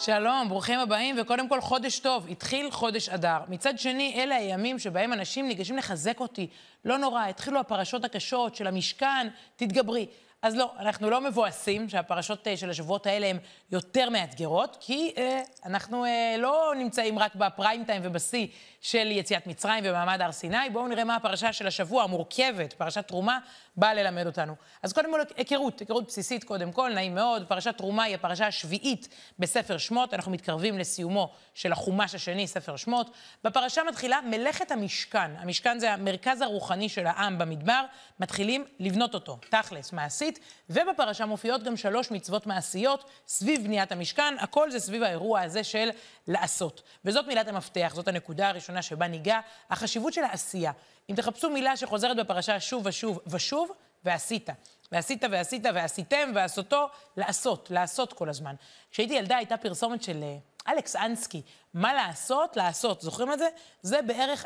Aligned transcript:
שלום, 0.00 0.48
ברוכים 0.48 0.78
הבאים, 0.78 1.16
וקודם 1.18 1.48
כל 1.48 1.60
חודש 1.60 1.98
טוב. 1.98 2.26
התחיל 2.30 2.70
חודש 2.70 3.08
אדר. 3.08 3.38
מצד 3.48 3.78
שני, 3.78 4.14
אלה 4.22 4.36
הימים 4.36 4.78
שבהם 4.78 5.12
אנשים 5.12 5.48
ניגשים 5.48 5.76
לחזק 5.76 6.20
אותי. 6.20 6.48
לא 6.84 6.98
נורא, 6.98 7.26
התחילו 7.26 7.60
הפרשות 7.60 8.04
הקשות 8.04 8.54
של 8.54 8.66
המשכן, 8.66 9.28
תתגברי. 9.56 10.06
אז 10.42 10.56
לא, 10.56 10.72
אנחנו 10.78 11.10
לא 11.10 11.20
מבואסים 11.20 11.88
שהפרשות 11.88 12.48
אה, 12.48 12.56
של 12.56 12.70
השבועות 12.70 13.06
האלה 13.06 13.26
הן 13.26 13.38
יותר 13.72 14.10
מאתגרות, 14.10 14.76
כי 14.80 15.12
אה, 15.16 15.42
אנחנו 15.64 16.04
אה, 16.04 16.36
לא 16.38 16.72
נמצאים 16.76 17.18
רק 17.18 17.34
בפריים 17.34 17.84
טיים 17.84 18.02
ובשיא 18.04 18.46
של 18.80 19.10
יציאת 19.10 19.46
מצרים 19.46 19.84
ומעמד 19.86 20.20
הר 20.20 20.32
סיני. 20.32 20.70
בואו 20.72 20.88
נראה 20.88 21.04
מה 21.04 21.16
הפרשה 21.16 21.52
של 21.52 21.66
השבוע 21.66 22.02
המורכבת, 22.02 22.72
פרשת 22.72 23.08
תרומה, 23.08 23.38
באה 23.76 23.94
ללמד 23.94 24.26
אותנו. 24.26 24.54
אז 24.82 24.92
קודם 24.92 25.12
כל, 25.12 25.20
היכרות, 25.36 25.80
היכרות 25.80 26.06
בסיסית 26.06 26.44
קודם 26.44 26.72
כל, 26.72 26.90
נעים 26.94 27.14
מאוד. 27.14 27.46
פרשת 27.48 27.78
תרומה 27.78 28.02
היא 28.02 28.14
הפרשה 28.14 28.46
השביעית 28.46 29.08
בספר 29.38 29.78
שמות, 29.78 30.14
אנחנו 30.14 30.32
מתקרבים 30.32 30.78
לסיומו 30.78 31.32
של 31.54 31.72
החומש 31.72 32.14
השני, 32.14 32.46
ספר 32.46 32.76
שמות. 32.76 33.10
בפרשה 33.44 33.82
מתחילה 33.82 34.20
מלאכת 34.20 34.70
המשכן. 34.70 35.30
המשכן 35.36 35.78
זה 35.78 35.92
המרכז 35.92 36.40
הרוחני 36.40 36.88
של 36.88 37.06
העם 37.06 37.38
במדבר, 37.38 37.84
מתחילים 38.20 38.64
לבנות 38.78 39.14
אותו, 39.14 39.38
תכלס, 39.50 39.92
מעשית, 39.92 40.38
ובפרשה 40.70 41.26
מופיעות 41.26 41.62
גם 41.62 41.76
שלוש 41.76 42.10
מצוות 42.10 42.46
מעשיות 42.46 43.10
סביב 43.26 43.64
בניית 43.64 43.92
המשכן, 43.92 44.34
הכל 44.38 44.70
זה 44.70 44.80
סביב 44.80 45.02
האירוע 45.02 45.40
הזה 45.40 45.64
של 45.64 45.90
לעשות. 46.28 46.82
וזאת 47.04 47.26
מילת 47.26 47.48
המפתח, 47.48 47.92
זאת 47.94 48.08
הנקודה 48.08 48.48
הראשונה 48.48 48.82
שבה 48.82 49.08
ניגע, 49.08 49.40
החשיבות 49.70 50.12
של 50.12 50.24
העשייה. 50.24 50.72
אם 51.10 51.14
תחפשו 51.14 51.50
מילה 51.50 51.76
שחוזרת 51.76 52.16
בפרשה 52.16 52.60
שוב 52.60 52.86
ושוב 52.86 53.18
ושוב, 53.26 53.70
ועשית. 54.04 54.50
ועשית 54.92 55.24
ועשית 55.30 55.62
ועשיתם 55.74 56.32
ועשותו, 56.34 56.88
לעשות, 57.16 57.70
לעשות 57.70 58.12
כל 58.12 58.28
הזמן. 58.28 58.54
כשהייתי 58.90 59.14
ילדה 59.14 59.36
הייתה 59.36 59.56
פרסומת 59.56 60.02
של 60.02 60.22
אה, 60.22 60.36
אלכס 60.72 60.96
אנסקי, 60.96 61.42
מה 61.74 61.94
לעשות? 61.94 62.56
לעשות. 62.56 63.00
זוכרים 63.00 63.32
את 63.32 63.38
זה? 63.38 63.48
זה 63.82 64.02
בערך 64.02 64.44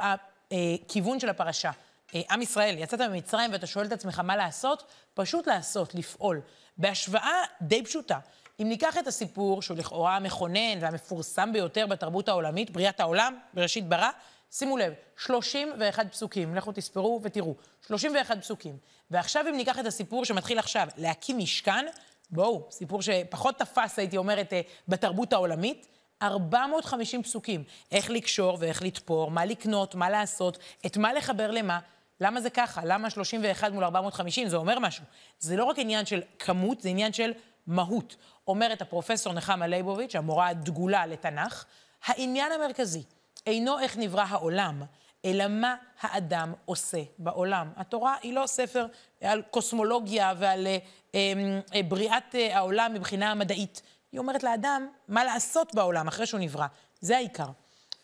הכיוון 0.51 1.21
של 1.21 1.29
הפרשה. 1.29 1.71
אה, 2.15 2.21
עם 2.31 2.43
ישראל, 2.43 2.79
יצאת 2.79 3.01
ממצרים 3.01 3.53
ואתה 3.53 3.67
שואל 3.67 3.87
את 3.87 3.93
עצמך 3.93 4.19
מה 4.19 4.37
לעשות? 4.37 4.85
פשוט 5.15 5.47
לעשות, 5.47 5.95
לפעול. 5.95 6.41
בהשוואה 6.77 7.43
די 7.63 7.85
פשוטה. 7.85 8.19
אם 8.61 8.69
ניקח 8.69 8.99
את 8.99 9.07
הסיפור 9.07 9.63
שהוא 9.63 9.77
לכאורה 9.77 10.17
המכונן 10.17 10.79
והמפורסם 10.81 11.53
ביותר 11.53 11.87
בתרבות 11.87 12.29
העולמית, 12.29 12.71
בריאת 12.71 13.01
העולם, 13.01 13.39
בראשית 13.55 13.89
ברא, 13.89 14.11
שימו 14.57 14.77
לב, 14.77 14.93
31 15.17 16.13
פסוקים, 16.13 16.55
לכו 16.55 16.73
תספרו 16.73 17.21
ותראו, 17.23 17.55
31 17.87 18.39
פסוקים. 18.41 18.77
ועכשיו 19.11 19.45
אם 19.49 19.57
ניקח 19.57 19.79
את 19.79 19.87
הסיפור 19.87 20.25
שמתחיל 20.25 20.59
עכשיו, 20.59 20.89
להקים 20.97 21.39
משכן, 21.39 21.87
בואו, 22.31 22.69
סיפור 22.71 23.03
שפחות 23.03 23.59
תפס, 23.59 23.99
הייתי 23.99 24.17
אומרת, 24.17 24.53
אה, 24.53 24.61
בתרבות 24.89 25.33
העולמית, 25.33 25.87
450 26.23 27.23
פסוקים. 27.23 27.65
איך 27.93 28.11
לקשור 28.11 28.57
ואיך 28.61 28.83
לתפור, 28.83 29.31
מה 29.31 29.45
לקנות, 29.45 29.95
מה 29.95 30.11
לעשות, 30.11 30.59
את 30.87 30.97
מה 30.97 31.13
לחבר 31.13 31.51
למה. 31.51 31.79
למה 32.21 32.41
זה 32.41 32.51
ככה? 32.51 32.85
למה 32.85 33.11
31 33.11 33.73
מול 33.73 33.85
450? 33.85 34.49
זה 34.49 34.57
אומר 34.57 34.79
משהו. 34.79 35.05
זה 35.39 35.57
לא 35.57 35.65
רק 35.65 35.79
עניין 35.79 36.07
של 36.07 36.23
כמות, 36.39 36.81
זה 36.81 36.89
עניין 36.89 37.13
של 37.13 37.33
מהות. 37.67 38.17
אומרת 38.49 38.83
הפרופסור 38.83 39.33
נחמה 39.33 39.67
ליבוביץ', 39.67 40.17
המורה 40.17 40.49
הדגולה 40.49 41.07
לתנ"ך, 41.07 41.65
העניין 42.05 42.53
המרכזי 42.53 43.03
אינו 43.47 43.79
איך 43.79 43.97
נברא 43.97 44.25
העולם, 44.29 44.83
אלא 45.25 45.49
מה 45.49 45.77
האדם 46.01 46.53
עושה 46.65 47.03
בעולם. 47.19 47.73
התורה 47.77 48.17
היא 48.23 48.35
לא 48.35 48.47
ספר 48.47 48.87
על 49.21 49.43
קוסמולוגיה 49.51 50.35
ועל 50.39 50.67
אה, 50.67 50.79
אה, 51.15 51.83
בריאת 51.89 52.35
אה, 52.35 52.57
העולם 52.57 52.95
מבחינה 52.95 53.35
מדעית. 53.35 53.83
היא 54.13 54.19
אומרת 54.19 54.43
לאדם 54.43 54.89
מה 55.09 55.25
לעשות 55.25 55.75
בעולם 55.75 56.09
אחרי 56.09 56.27
שהוא 56.27 56.41
נברא. 56.41 56.67
זה 57.01 57.17
העיקר. 57.17 57.47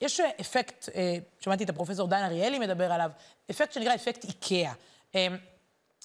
יש 0.00 0.20
אפקט, 0.20 0.88
אה, 0.94 1.16
שמעתי 1.40 1.64
את 1.64 1.70
הפרופסור 1.70 2.08
דן 2.08 2.22
אריאלי 2.22 2.58
מדבר 2.58 2.92
עליו, 2.92 3.10
אפקט 3.50 3.72
שנקרא 3.72 3.94
אפקט 3.94 4.24
איקאה. 4.24 4.72
אה, 5.14 5.26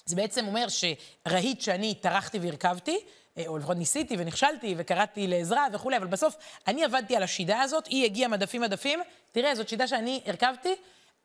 זה 0.04 0.16
בעצם 0.16 0.46
אומר 0.46 0.66
שראית 0.68 1.62
שאני 1.62 1.94
טרחתי 1.94 2.38
והרכבתי, 2.38 2.96
אה, 2.96 3.00
או 3.46 3.58
לפחות 3.58 3.76
ניסיתי 3.76 4.16
ונכשלתי 4.18 4.74
וקראתי 4.78 5.26
לעזרה 5.26 5.66
וכולי, 5.72 5.96
אבל 5.96 6.06
בסוף 6.06 6.36
אני 6.66 6.84
עבדתי 6.84 7.16
על 7.16 7.22
השידה 7.22 7.60
הזאת, 7.60 7.86
היא 7.86 8.04
הגיעה 8.04 8.28
מדפים 8.28 8.62
מדפים, 8.62 9.00
תראה, 9.32 9.54
זאת 9.54 9.68
שידה 9.68 9.86
שאני 9.86 10.20
הרכבתי, 10.26 10.74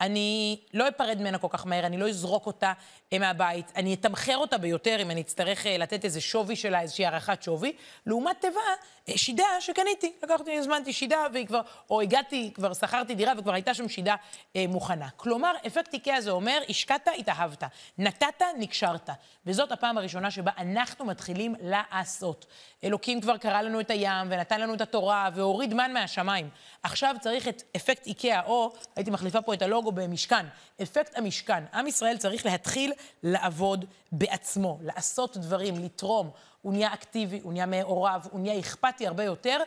אני 0.01 0.59
לא 0.73 0.87
אפרד 0.87 1.17
ממנה 1.19 1.37
כל 1.37 1.47
כך 1.49 1.65
מהר, 1.65 1.85
אני 1.85 1.97
לא 1.97 2.09
אזרוק 2.09 2.45
אותה 2.45 2.73
אה, 3.13 3.19
מהבית, 3.19 3.71
אני 3.75 3.93
אתמחר 3.93 4.37
אותה 4.37 4.57
ביותר 4.57 5.01
אם 5.01 5.11
אני 5.11 5.21
אצטרך 5.21 5.67
אה, 5.67 5.77
לתת 5.77 6.05
איזה 6.05 6.21
שווי 6.21 6.55
שלה, 6.55 6.81
איזושהי 6.81 7.05
הערכת 7.05 7.43
שווי, 7.43 7.73
לעומת 8.05 8.41
תיבה, 8.41 8.61
אה, 9.09 9.17
שידה 9.17 9.43
שקניתי. 9.59 10.11
לקחתי, 10.23 10.57
הזמנתי 10.57 10.93
שידה, 10.93 11.25
והיא 11.33 11.47
כבר, 11.47 11.61
או 11.89 12.01
הגעתי, 12.01 12.51
כבר 12.53 12.73
שכרתי 12.73 13.15
דירה 13.15 13.33
וכבר 13.37 13.53
הייתה 13.53 13.73
שם 13.73 13.89
שידה 13.89 14.15
אה, 14.55 14.65
מוכנה. 14.67 15.09
כלומר, 15.15 15.51
אפקט 15.67 15.93
איקאה 15.93 16.21
זה 16.21 16.31
אומר, 16.31 16.61
השקעת, 16.69 17.07
התאהבת. 17.19 17.63
נתת, 17.97 18.41
נקשרת. 18.57 19.09
וזאת 19.45 19.71
הפעם 19.71 19.97
הראשונה 19.97 20.31
שבה 20.31 20.51
אנחנו 20.57 21.05
מתחילים 21.05 21.55
לעשות. 21.61 22.45
אלוקים 22.83 23.21
כבר 23.21 23.37
קרא 23.37 23.61
לנו 23.61 23.79
את 23.79 23.91
הים, 23.91 24.27
ונתן 24.29 24.61
לנו 24.61 24.73
את 24.73 24.81
התורה, 24.81 25.29
והוריד 25.33 25.73
מן 25.73 25.93
מהשמיים. 25.93 26.49
עכשיו 26.83 27.15
צריך 27.21 27.47
את 27.47 27.63
אפקט 27.75 28.07
איקאה, 28.07 28.41
או, 28.45 28.73
הייתי 28.95 29.11
מחליפה 29.11 29.41
פה 29.41 29.53
את 29.53 29.61
הלוגו 29.61 29.90
במשכן, 29.91 30.45
אפקט 30.81 31.17
המשכן. 31.17 31.63
עם 31.73 31.87
ישראל 31.87 32.17
צריך 32.17 32.45
להתחיל 32.45 32.93
לעבוד 33.23 33.85
בעצמו, 34.11 34.79
לעשות 34.81 35.37
דברים, 35.37 35.83
לתרום. 35.83 36.29
הוא 36.61 36.73
נהיה 36.73 36.93
אקטיבי, 36.93 37.39
הוא 37.43 37.53
נהיה 37.53 37.65
מעורב, 37.65 38.27
הוא 38.31 38.39
נהיה 38.39 38.59
אכפתי 38.59 39.07
הרבה 39.07 39.23
יותר. 39.23 39.57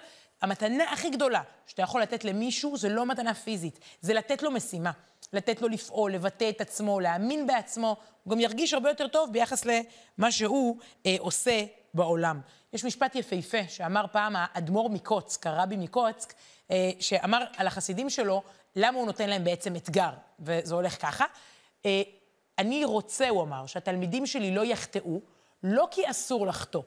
המתנה 0.43 0.93
הכי 0.93 1.11
גדולה 1.11 1.43
שאתה 1.67 1.83
יכול 1.83 2.03
לתת 2.03 2.25
למישהו 2.25 2.77
זה 2.77 2.89
לא 2.89 3.07
מתנה 3.07 3.35
פיזית, 3.35 3.79
זה 4.01 4.15
לתת 4.15 4.43
לו 4.43 4.51
משימה. 4.51 4.91
לתת 5.33 5.63
לו 5.63 5.69
לפעול, 5.69 6.13
לבטא 6.13 6.49
את 6.49 6.61
עצמו, 6.61 7.01
להאמין 7.01 7.47
בעצמו, 7.47 7.97
הוא 8.25 8.31
גם 8.31 8.41
ירגיש 8.41 8.75
הרבה 8.75 8.89
יותר 8.89 9.09
טוב 9.09 9.33
ביחס 9.33 9.65
למה 9.65 10.33
שהוא 10.33 10.77
אה, 11.07 11.17
עושה 11.19 11.65
בעולם. 11.95 12.41
יש 12.73 12.85
משפט 12.85 13.15
יפהפה 13.15 13.59
שאמר 13.69 14.05
פעם 14.13 14.35
האדמו"ר 14.37 14.91
מקוצק, 14.91 15.47
הרבי 15.47 15.77
מקוצק, 15.77 16.35
אה, 16.71 16.91
שאמר 17.01 17.45
על 17.57 17.67
החסידים 17.67 18.11
שלו, 18.11 18.43
למה 18.77 18.99
הוא 18.99 19.07
נותן 19.07 19.31
להם 19.31 19.45
בעצם 19.45 19.77
אתגר, 19.77 20.11
וזה 20.41 20.75
הולך 20.75 21.03
ככה. 21.03 21.25
אה, 21.87 22.03
אני 22.59 22.85
רוצה, 22.85 23.29
הוא 23.29 23.43
אמר, 23.43 23.67
שהתלמידים 23.67 24.27
שלי 24.27 24.55
לא 24.55 24.65
יחטאו, 24.65 25.21
לא 25.63 25.89
כי 25.91 26.11
אסור 26.11 26.47
לחטוא, 26.47 26.83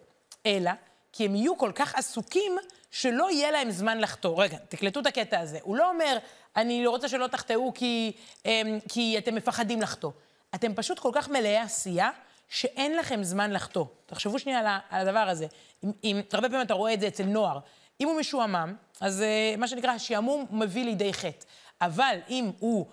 אלא 0.45 0.71
כי 1.13 1.25
הם 1.25 1.35
יהיו 1.35 1.57
כל 1.57 1.71
כך 1.75 1.95
עסוקים 1.95 2.57
שלא 2.91 3.31
יהיה 3.31 3.51
להם 3.51 3.71
זמן 3.71 3.97
לחטוא. 3.97 4.43
רגע, 4.43 4.57
תקלטו 4.57 4.99
את 4.99 5.05
הקטע 5.05 5.39
הזה. 5.39 5.59
הוא 5.61 5.75
לא 5.75 5.89
אומר, 5.89 6.17
אני 6.55 6.83
לא 6.83 6.89
רוצה 6.89 7.09
שלא 7.09 7.27
תחטאו 7.27 7.73
כי, 7.73 8.11
אמ, 8.45 8.79
כי 8.89 9.17
אתם 9.17 9.35
מפחדים 9.35 9.81
לחטוא. 9.81 10.11
אתם 10.55 10.73
פשוט 10.75 10.99
כל 10.99 11.11
כך 11.13 11.29
מלאי 11.29 11.57
עשייה, 11.57 12.09
שאין 12.49 12.97
לכם 12.97 13.23
זמן 13.23 13.51
לחטוא. 13.51 13.85
תחשבו 14.05 14.39
שנייה 14.39 14.59
על, 14.59 14.65
על 14.89 15.07
הדבר 15.07 15.19
הזה. 15.19 15.47
אם, 15.83 15.91
אם, 16.03 16.21
הרבה 16.33 16.49
פעמים 16.49 16.65
אתה 16.65 16.73
רואה 16.73 16.93
את 16.93 16.99
זה 16.99 17.07
אצל 17.07 17.23
נוער. 17.23 17.59
אם 18.01 18.07
הוא 18.07 18.19
משועמם, 18.19 18.75
אז 19.01 19.21
uh, 19.21 19.59
מה 19.59 19.67
שנקרא, 19.67 19.91
השעמום 19.91 20.45
מביא 20.51 20.85
לידי 20.85 21.13
חטא. 21.13 21.45
אבל 21.81 22.17
אם 22.29 22.51
הוא 22.59 22.85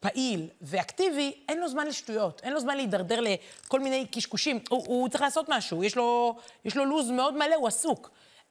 פעיל 0.00 0.48
ואקטיבי, 0.60 1.32
אין 1.48 1.60
לו 1.60 1.68
זמן 1.68 1.86
לשטויות, 1.86 2.40
אין 2.44 2.52
לו 2.52 2.60
זמן 2.60 2.76
להידרדר 2.76 3.20
לכל 3.20 3.80
מיני 3.80 4.06
קשקושים. 4.06 4.58
הוא, 4.68 4.84
הוא 4.86 5.08
צריך 5.08 5.22
לעשות 5.22 5.46
משהו, 5.48 5.84
יש 5.84 5.96
לו, 5.96 6.36
יש 6.64 6.76
לו 6.76 6.84
לו"ז 6.84 7.10
מאוד 7.10 7.34
מלא, 7.34 7.54
הוא 7.54 7.68
עסוק. 7.68 8.10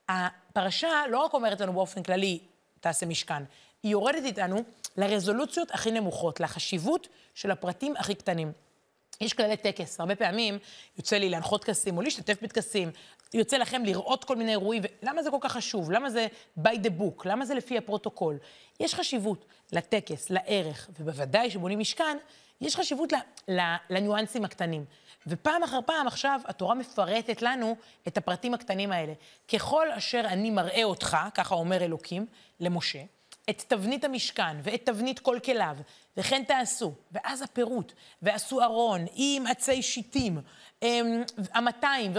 הפרשה 0.10 1.04
לא 1.10 1.20
רק 1.20 1.34
אומרת 1.34 1.62
לנו 1.62 1.74
באופן 1.74 2.04
כללי, 2.04 2.40
תעשה 2.80 3.06
משכן, 3.06 3.44
היא 3.84 3.92
יורדת 3.92 4.24
איתנו 4.24 4.64
לרזולוציות 4.98 5.72
הכי 5.72 5.92
נמוכות, 5.92 6.40
לחשיבות 6.40 7.08
של 7.34 7.52
הפרטים 7.52 7.96
הכי 7.98 8.16
קטנים. 8.16 8.52
יש 9.22 9.34
כללי 9.34 9.58
טקס, 9.58 10.00
הרבה 10.00 10.16
פעמים 10.16 10.58
יוצא 10.98 11.16
לי 11.16 11.30
להנחות 11.30 11.66
טקסים 11.66 11.98
או 11.98 12.02
להשתתף 12.02 12.42
בטקסים, 12.42 12.92
יוצא 13.34 13.58
לכם 13.58 13.86
לראות 13.86 14.24
כל 14.24 14.36
מיני 14.36 14.52
אירועים, 14.52 14.84
ולמה 15.04 15.24
זה 15.24 15.32
כל 15.32 15.38
כך 15.42 15.52
חשוב? 15.52 15.92
למה 15.92 16.10
זה 16.10 16.28
by 16.60 16.76
the 16.84 16.90
book? 17.00 17.22
למה 17.26 17.46
זה 17.46 17.56
לפי 17.56 17.78
הפרוטוקול? 17.78 18.38
יש 18.80 18.96
חשיבות 18.96 19.46
לטקס, 19.72 20.30
לערך, 20.30 20.90
ובוודאי 21.00 21.52
שבונים 21.52 21.80
משכן, 21.80 22.18
יש 22.62 22.76
חשיבות 22.76 23.14
לניואנסים 23.90 24.46
הקטנים. 24.46 24.86
ופעם 25.28 25.64
אחר 25.64 25.80
פעם 25.86 26.08
עכשיו 26.08 26.42
התורה 26.46 26.76
מפרטת 26.76 27.42
לנו 27.42 27.76
את 28.08 28.18
הפרטים 28.18 28.54
הקטנים 28.54 28.92
האלה. 28.92 29.14
ככל 29.54 29.92
אשר 29.92 30.22
אני 30.26 30.52
מראה 30.52 30.84
אותך, 30.84 31.18
ככה 31.34 31.56
אומר 31.56 31.84
אלוקים 31.84 32.26
למשה, 32.60 33.00
את 33.50 33.64
תבנית 33.68 34.04
המשכן 34.04 34.58
ואת 34.64 34.86
תבנית 34.86 35.20
כל 35.20 35.40
כליו, 35.46 35.78
וכן 36.18 36.44
תעשו. 36.44 36.94
ואז 37.12 37.42
הפירוט, 37.42 37.94
ועשו 38.22 38.62
ארון 38.62 39.06
עם 39.16 39.48
עצי 39.48 39.82
שיטים, 39.82 40.42
אמ, 40.84 41.24
המאתיים 41.54 42.14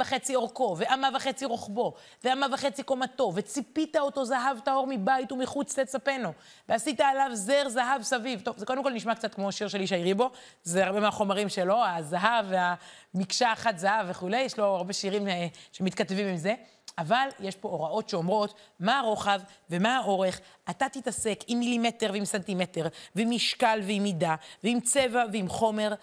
וחצי 0.00 0.34
אורכו, 0.34 0.76
ואמה 0.78 1.08
וחצי 1.14 1.44
רוחבו, 1.44 1.94
ואמה 2.24 2.46
וחצי 2.52 2.82
קומתו, 2.82 3.32
וציפית 3.34 3.96
אותו 3.96 4.24
זהב 4.24 4.58
טהור 4.64 4.86
מבית 4.90 5.32
ומחוץ 5.32 5.78
תצפנו, 5.78 6.32
ועשית 6.68 7.00
עליו 7.00 7.30
זר 7.32 7.68
זהב 7.68 8.02
סביב. 8.02 8.40
טוב, 8.40 8.58
זה 8.58 8.66
קודם 8.66 8.82
כל 8.82 8.92
נשמע 8.92 9.14
קצת 9.14 9.34
כמו 9.34 9.52
שיר 9.52 9.68
של 9.68 9.80
ישי 9.80 9.96
ריבו, 9.96 10.30
זה 10.62 10.84
הרבה 10.84 11.00
מהחומרים 11.00 11.48
שלו, 11.48 11.84
הזהב 11.84 12.46
והמקשה 12.48 13.52
אחת 13.52 13.78
זהב 13.78 14.06
וכולי, 14.08 14.40
יש 14.40 14.58
לו 14.58 14.64
הרבה 14.64 14.92
שירים 14.92 15.28
אה, 15.28 15.46
שמתכתבים 15.72 16.26
עם 16.26 16.36
זה. 16.36 16.54
אבל 16.98 17.28
יש 17.40 17.56
פה 17.56 17.68
הוראות 17.68 18.08
שאומרות 18.08 18.54
מה 18.80 18.98
הרוחב 18.98 19.40
ומה 19.70 19.96
האורך. 19.96 20.40
אתה 20.70 20.88
תתעסק 20.88 21.40
עם 21.46 21.58
מילימטר 21.58 22.10
ועם 22.12 22.24
סנטימטר, 22.24 22.86
ועם 23.14 23.30
משקל 23.30 23.80
ועם 23.86 24.02
מידה, 24.02 24.34
ועם 24.64 24.80
צבע 24.80 25.24
ועם 25.32 25.48
חומר. 25.48 25.94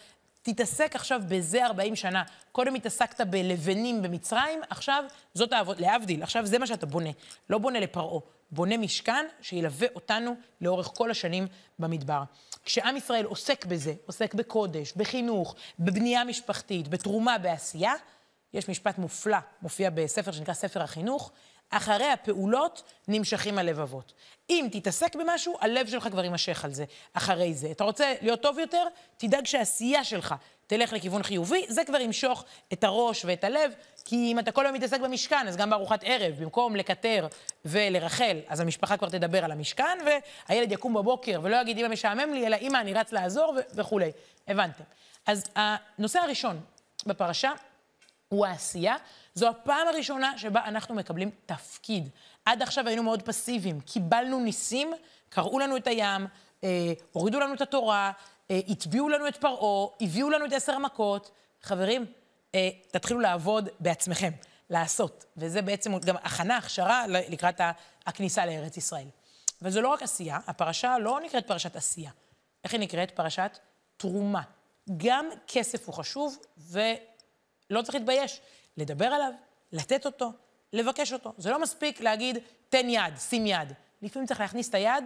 תתעסק 0.42 0.96
עכשיו 0.96 1.22
בזה 1.28 1.66
40 1.66 1.96
שנה. 1.96 2.24
קודם 2.52 2.76
התעסקת 2.76 3.22
בלבנים 3.22 4.02
במצרים, 4.02 4.60
עכשיו 4.70 5.04
זאת 5.34 5.54
העבודה, 5.54 5.82
להבדיל, 5.82 6.24
עכשיו 6.24 6.46
זה 6.46 6.60
מה 6.60 6.68
שאתה 6.68 6.86
בונה. 6.86 7.10
לא 7.50 7.58
בונה 7.58 7.80
לפרעה, 7.80 8.20
בונה 8.52 8.78
משכן 8.78 9.26
שילווה 9.42 9.88
אותנו 9.96 10.36
לאורך 10.62 10.90
כל 10.96 11.12
השנים 11.12 11.48
במדבר. 11.80 12.24
כשעם 12.66 12.98
ישראל 12.98 13.26
עוסק 13.26 13.66
בזה, 13.66 13.94
עוסק 14.06 14.34
בקודש, 14.34 14.94
בחינוך, 14.96 15.56
בבנייה 15.80 16.24
משפחתית, 16.24 16.88
בתרומה, 16.88 17.38
בעשייה, 17.38 17.94
יש 18.54 18.70
משפט 18.70 18.98
מופלא, 18.98 19.38
מופיע 19.62 19.90
בספר 19.90 20.32
שנקרא 20.32 20.54
ספר 20.54 20.82
החינוך, 20.82 21.32
אחרי 21.70 22.08
הפעולות 22.08 22.84
נמשכים 23.08 23.58
הלבבות. 23.58 24.14
אם 24.50 24.68
תתעסק 24.72 25.16
במשהו, 25.16 25.58
הלב 25.62 25.88
שלך 25.88 26.08
כבר 26.12 26.24
יימשך 26.24 26.66
על 26.66 26.74
זה, 26.74 26.86
אחרי 27.14 27.54
זה. 27.54 27.72
אתה 27.72 27.84
רוצה 27.84 28.14
להיות 28.22 28.42
טוב 28.42 28.60
יותר? 28.60 28.84
תדאג 29.18 29.46
שהעשייה 29.46 30.04
שלך 30.04 30.36
תלך 30.68 30.94
לכיוון 30.94 31.24
חיובי, 31.24 31.66
זה 31.68 31.84
כבר 31.86 32.02
ימשוך 32.02 32.46
את 32.74 32.84
הראש 32.84 33.26
ואת 33.26 33.44
הלב, 33.44 33.74
כי 34.06 34.16
אם 34.16 34.40
אתה 34.40 34.52
כל 34.52 34.66
היום 34.66 34.76
מתעסק 34.76 35.00
במשכן, 35.00 35.48
אז 35.48 35.58
גם 35.58 35.70
בארוחת 35.70 36.00
ערב, 36.04 36.34
במקום 36.40 36.76
לקטר 36.76 37.28
ולרחל, 37.66 38.40
אז 38.48 38.60
המשפחה 38.60 38.98
כבר 38.98 39.10
תדבר 39.10 39.46
על 39.46 39.52
המשכן, 39.52 39.98
והילד 40.50 40.72
יקום 40.72 40.94
בבוקר 40.94 41.40
ולא 41.44 41.58
יגיד, 41.62 41.78
אמא 41.78 41.88
משעמם 41.88 42.34
לי, 42.34 42.48
אלא 42.48 42.56
אמא, 42.62 42.78
אני 42.78 42.94
רץ 42.94 43.12
לעזור 43.12 43.56
וכולי. 43.76 44.12
הבנתם. 44.48 44.84
אז 45.26 45.44
הנושא 45.56 46.20
הראשון 46.20 46.60
בפרשה 47.06 47.52
הוא 48.32 48.46
העשייה. 48.46 48.96
זו 49.34 49.50
הפעם 49.50 49.88
הראשונה 49.88 50.38
שבה 50.38 50.66
אנחנו 50.66 50.96
מקבלים 50.96 51.30
תפקיד. 51.46 52.10
עד 52.46 52.62
עכשיו 52.62 52.88
היינו 52.88 53.04
מאוד 53.04 53.22
פסיביים, 53.22 53.82
קיבלנו 53.82 54.40
ניסים, 54.40 54.94
קראו 55.30 55.60
לנו 55.60 55.78
את 55.78 55.88
הים, 55.88 56.28
אה, 56.64 56.94
הורידו 57.12 57.40
לנו 57.40 57.54
את 57.54 57.62
התורה, 57.62 58.12
אה, 58.52 58.60
הטביעו 58.68 59.10
לנו 59.10 59.28
את 59.28 59.38
פרעה, 59.38 59.88
הביאו 60.02 60.30
לנו 60.30 60.46
את 60.46 60.54
עשר 60.54 60.74
המכות. 60.74 61.32
חברים, 61.62 62.06
אה, 62.56 62.70
תתחילו 62.92 63.20
לעבוד 63.20 63.70
בעצמכם, 63.80 64.32
לעשות. 64.70 65.26
וזה 65.38 65.62
בעצם 65.62 65.98
גם 65.98 66.16
הכנה, 66.16 66.58
הכשרה 66.58 67.06
לקראת 67.08 67.62
הכניסה 68.06 68.46
לארץ 68.46 68.78
ישראל. 68.78 69.08
וזו 69.62 69.82
לא 69.82 69.88
רק 69.90 70.02
עשייה, 70.02 70.40
הפרשה 70.48 70.98
לא 70.98 71.20
נקראת 71.26 71.48
פרשת 71.48 71.76
עשייה. 71.76 72.12
איך 72.64 72.74
היא 72.74 72.82
נקראת? 72.82 73.12
פרשת 73.12 73.58
תרומה. 73.98 74.42
גם 74.98 75.30
כסף 75.48 75.86
הוא 75.86 75.96
חשוב, 75.96 76.38
ולא 77.72 77.82
צריך 77.82 77.96
להתבייש. 77.96 78.42
לדבר 78.78 79.06
עליו, 79.06 79.32
לתת 79.72 80.06
אותו, 80.06 80.32
לבקש 80.74 81.14
אותו. 81.14 81.34
זה 81.38 81.50
לא 81.50 81.62
מספיק 81.62 82.02
להגיד, 82.02 82.38
תן 82.70 82.90
יד, 82.90 83.18
שים 83.18 83.46
יד. 83.46 83.74
לפעמים 84.02 84.28
צריך 84.28 84.40
להכניס 84.40 84.70
את 84.70 84.76
היד 84.76 85.04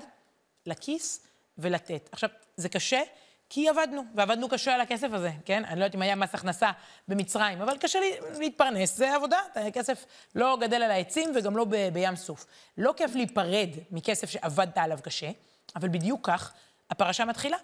לכיס 0.65 1.27
ולתת. 1.57 2.09
עכשיו, 2.11 2.29
זה 2.57 2.69
קשה, 2.69 3.01
כי 3.49 3.69
עבדנו, 3.69 4.03
ועבדנו 4.15 4.49
קשה 4.49 4.73
על 4.73 4.81
הכסף 4.81 5.07
הזה, 5.11 5.31
כן? 5.45 5.65
אני 5.65 5.79
לא 5.79 5.85
יודעת 5.85 5.95
אם 5.95 6.01
היה 6.01 6.15
מס 6.15 6.35
הכנסה 6.35 6.71
במצרים, 7.07 7.61
אבל 7.61 7.77
קשה 7.77 7.99
לי 7.99 8.11
להתפרנס, 8.39 8.97
זה 8.97 9.15
עבודה. 9.15 9.39
כסף 9.73 10.05
לא 10.35 10.57
גדל 10.61 10.83
על 10.83 10.91
העצים 10.91 11.31
וגם 11.35 11.57
לא 11.57 11.65
ב- 11.65 11.89
בים 11.93 12.15
סוף. 12.15 12.45
לא 12.77 12.93
כיף 12.97 13.15
להיפרד 13.15 13.69
מכסף 13.91 14.29
שעבדת 14.29 14.77
עליו 14.77 14.99
קשה, 15.03 15.29
אבל 15.75 15.87
בדיוק 15.87 16.27
כך 16.27 16.53
הפרשה 16.89 17.25
מתחילה. 17.25 17.57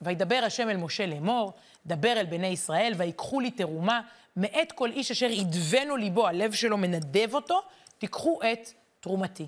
וידבר 0.00 0.40
השם 0.46 0.68
אל 0.68 0.76
משה 0.76 1.06
לאמור, 1.06 1.52
דבר 1.86 2.12
אל 2.12 2.26
בני 2.26 2.46
ישראל, 2.46 2.92
ויקחו 2.96 3.40
לי 3.40 3.50
תרומה, 3.50 4.00
מאת 4.36 4.72
כל 4.72 4.90
איש 4.90 5.10
אשר 5.10 5.26
ידבנו 5.26 5.96
ליבו, 5.96 6.26
הלב 6.26 6.52
שלו 6.52 6.76
מנדב 6.76 7.34
אותו, 7.34 7.60
תיקחו 7.98 8.40
את 8.52 8.68
תרומתי. 9.00 9.46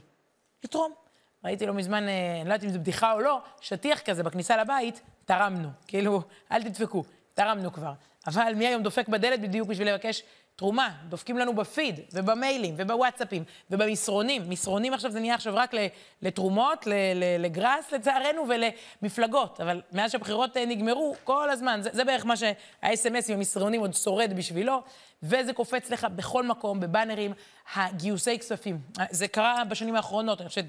לתרום. 0.64 0.92
ראיתי 1.44 1.66
לא 1.66 1.74
מזמן, 1.74 2.08
אה, 2.08 2.40
אני 2.40 2.48
לא 2.48 2.54
יודעת 2.54 2.64
אם 2.64 2.72
זו 2.72 2.78
בדיחה 2.78 3.12
או 3.12 3.20
לא, 3.20 3.40
שטיח 3.60 4.00
כזה 4.00 4.22
בכניסה 4.22 4.56
לבית, 4.56 5.00
תרמנו. 5.24 5.68
כאילו, 5.86 6.22
אל 6.52 6.62
תדפקו, 6.62 7.04
תרמנו 7.34 7.72
כבר. 7.72 7.92
אבל 8.26 8.52
מי 8.56 8.66
היום 8.66 8.82
דופק 8.82 9.08
בדלת 9.08 9.40
בדיוק 9.40 9.68
בשביל 9.68 9.92
לבקש 9.92 10.22
תרומה? 10.60 10.90
דופקים 11.08 11.38
לנו 11.38 11.54
בפיד, 11.54 12.00
ובמיילים, 12.12 12.74
ובוואטסאפים, 12.78 13.44
ובמסרונים. 13.70 14.50
מסרונים 14.50 14.94
עכשיו 14.94 15.10
זה 15.10 15.20
נהיה 15.20 15.34
עכשיו 15.34 15.54
רק 15.56 15.74
לתרומות, 16.22 16.86
לגראס 17.38 17.92
לצערנו, 17.92 18.42
ולמפלגות. 18.48 19.60
אבל 19.60 19.82
מאז 19.92 20.12
שהבחירות 20.12 20.56
אה, 20.56 20.66
נגמרו, 20.66 21.14
כל 21.24 21.50
הזמן, 21.50 21.80
זה, 21.82 21.90
זה 21.92 22.04
בערך 22.04 22.26
מה 22.26 22.36
שה-SMSים, 22.36 23.32
המסרונים 23.32 23.80
עוד 23.80 23.94
שורד 23.94 24.32
בשבילו, 24.36 24.82
וזה 25.22 25.52
קופץ 25.52 25.90
לך 25.90 26.06
בכל 26.16 26.46
מקום, 26.46 26.80
בבאנרים, 26.80 27.32
הגיוסי 27.74 28.38
כספים. 28.38 28.78
זה 29.10 29.28
קרה 29.28 29.64
בשנים 29.64 29.96
האחרונות, 29.96 30.40
אני 30.40 30.48
חושבת 30.48 30.64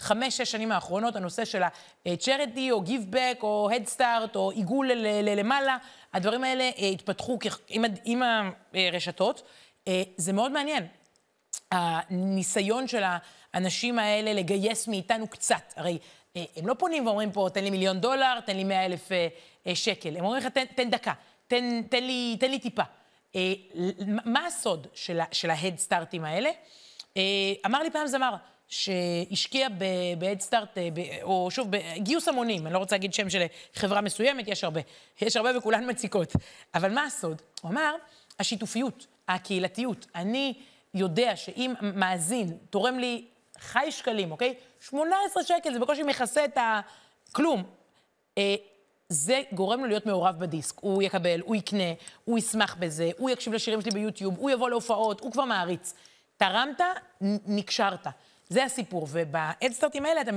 בחמש-שש 0.00 0.52
שנים 0.52 0.72
האחרונות, 0.72 1.16
הנושא 1.16 1.44
של 1.44 1.62
ה-charity, 1.62 2.70
או 2.70 2.82
give 2.84 3.14
back, 3.14 3.42
או 3.42 3.70
head 3.72 3.96
start, 3.96 4.34
או 4.34 4.50
עיגול 4.50 4.90
למעלה. 5.36 5.76
הדברים 6.12 6.44
האלה 6.44 6.70
אה, 6.78 6.88
התפתחו 6.88 7.38
עם, 7.68 7.84
עם 8.04 8.22
הרשתות. 8.74 9.42
אה, 9.88 10.02
זה 10.16 10.32
מאוד 10.32 10.52
מעניין. 10.52 10.86
הניסיון 11.70 12.88
של 12.88 13.02
האנשים 13.52 13.98
האלה 13.98 14.32
לגייס 14.32 14.88
מאיתנו 14.88 15.28
קצת, 15.28 15.72
הרי 15.76 15.98
אה, 16.36 16.44
הם 16.56 16.66
לא 16.66 16.74
פונים 16.74 17.06
ואומרים 17.06 17.32
פה, 17.32 17.48
תן 17.54 17.64
לי 17.64 17.70
מיליון 17.70 18.00
דולר, 18.00 18.40
תן 18.40 18.56
לי 18.56 18.64
מאה 18.64 18.84
אלף 18.84 19.08
שקל. 19.74 20.16
הם 20.16 20.24
אומרים 20.24 20.42
לך, 20.42 20.46
תן, 20.46 20.64
תן 20.64 20.90
דקה, 20.90 21.12
תן, 21.46 21.82
תן, 21.90 22.04
לי, 22.04 22.36
תן 22.40 22.50
לי 22.50 22.58
טיפה. 22.58 22.82
מה 24.24 24.46
הסוד 24.46 24.86
של 25.32 25.50
ההדסטארטים 25.50 26.24
האלה? 26.24 26.50
אמר 27.66 27.82
לי 27.82 27.90
פעם 27.90 28.06
זמר, 28.06 28.34
שהשקיע 28.72 29.68
בהדסטארט, 30.18 30.78
אה, 30.78 30.88
או 31.22 31.48
שוב, 31.50 31.68
בגיוס 31.70 32.28
המונים, 32.28 32.66
אני 32.66 32.74
לא 32.74 32.78
רוצה 32.78 32.94
להגיד 32.96 33.14
שם 33.14 33.30
של 33.30 33.42
חברה 33.74 34.00
מסוימת, 34.00 34.48
יש 34.48 34.64
הרבה. 34.64 34.80
יש 35.20 35.36
הרבה 35.36 35.58
וכולן 35.58 35.90
מציקות. 35.90 36.32
אבל 36.74 36.94
מה 36.94 37.04
הסוד? 37.04 37.42
הוא 37.62 37.70
אמר, 37.70 37.94
השיתופיות, 38.38 39.06
הקהילתיות. 39.28 40.06
אני 40.14 40.54
יודע 40.94 41.36
שאם 41.36 41.74
מאזין 41.80 42.56
תורם 42.70 42.98
לי 42.98 43.24
חי 43.58 43.86
שקלים, 43.90 44.32
אוקיי? 44.32 44.54
18 44.80 45.42
שקל, 45.42 45.72
זה 45.72 45.78
בקושי 45.78 46.02
מכסה 46.02 46.44
את 46.44 46.58
הכלום. 46.60 47.62
אה, 48.38 48.54
זה 49.08 49.42
גורם 49.52 49.80
לו 49.80 49.86
להיות 49.86 50.06
מעורב 50.06 50.38
בדיסק. 50.38 50.78
הוא 50.80 51.02
יקבל, 51.02 51.40
הוא 51.40 51.56
יקנה, 51.56 51.92
הוא 52.24 52.38
ישמח 52.38 52.76
בזה, 52.78 53.10
הוא 53.18 53.30
יקשיב 53.30 53.52
לשירים 53.52 53.80
שלי 53.80 53.90
ביוטיוב, 53.90 54.34
הוא 54.38 54.50
יבוא 54.50 54.70
להופעות, 54.70 55.20
הוא 55.20 55.32
כבר 55.32 55.44
מעריץ. 55.44 55.94
תרמת, 56.36 56.80
נקשרת. 57.46 58.06
זה 58.52 58.64
הסיפור, 58.64 59.08
ובהדסטארטים 59.10 60.06
האלה 60.06 60.20
אתה 60.20 60.30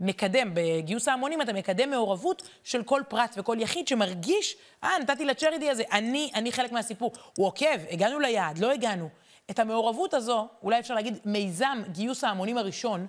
מקדם, 0.00 0.50
בגיוס 0.54 1.08
ההמונים 1.08 1.42
אתה 1.42 1.52
מקדם 1.52 1.90
מעורבות 1.90 2.42
של 2.64 2.82
כל 2.82 3.02
פרט 3.08 3.34
וכל 3.36 3.56
יחיד 3.60 3.88
שמרגיש, 3.88 4.56
אה, 4.84 4.90
נתתי 5.00 5.24
לצ'ריטי 5.24 5.70
הזה, 5.70 5.82
אני, 5.92 6.30
אני 6.34 6.52
חלק 6.52 6.72
מהסיפור. 6.72 7.12
הוא 7.36 7.46
עוקב, 7.46 7.78
הגענו 7.90 8.20
ליעד, 8.20 8.58
לא 8.58 8.72
הגענו. 8.72 9.08
את 9.50 9.58
המעורבות 9.58 10.14
הזו, 10.14 10.48
אולי 10.62 10.78
אפשר 10.78 10.94
להגיד, 10.94 11.18
מיזם 11.24 11.82
גיוס 11.92 12.24
ההמונים 12.24 12.58
הראשון, 12.58 13.06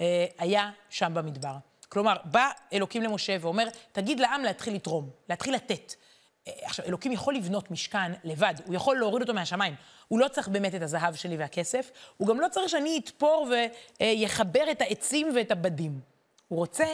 אה, 0.00 0.26
היה 0.38 0.70
שם 0.90 1.14
במדבר. 1.14 1.54
כלומר, 1.88 2.16
בא 2.24 2.50
אלוקים 2.72 3.02
למשה 3.02 3.36
ואומר, 3.40 3.68
תגיד 3.92 4.20
לעם 4.20 4.42
להתחיל 4.42 4.74
לתרום, 4.74 5.10
להתחיל 5.28 5.54
לתת. 5.54 5.94
עכשיו, 6.46 6.86
אלוקים 6.86 7.12
יכול 7.12 7.34
לבנות 7.34 7.70
משכן 7.70 8.12
לבד, 8.24 8.54
הוא 8.66 8.74
יכול 8.74 8.98
להוריד 8.98 9.22
אותו 9.22 9.34
מהשמיים. 9.34 9.74
הוא 10.08 10.18
לא 10.18 10.28
צריך 10.28 10.48
באמת 10.48 10.74
את 10.74 10.82
הזהב 10.82 11.14
שלי 11.14 11.36
והכסף, 11.36 11.90
הוא 12.16 12.28
גם 12.28 12.40
לא 12.40 12.48
צריך 12.48 12.68
שאני 12.68 13.00
אתפור 13.04 13.48
ויחבר 14.00 14.70
את 14.70 14.80
העצים 14.80 15.32
ואת 15.34 15.50
הבדים. 15.50 16.00
הוא 16.48 16.58
רוצה 16.58 16.86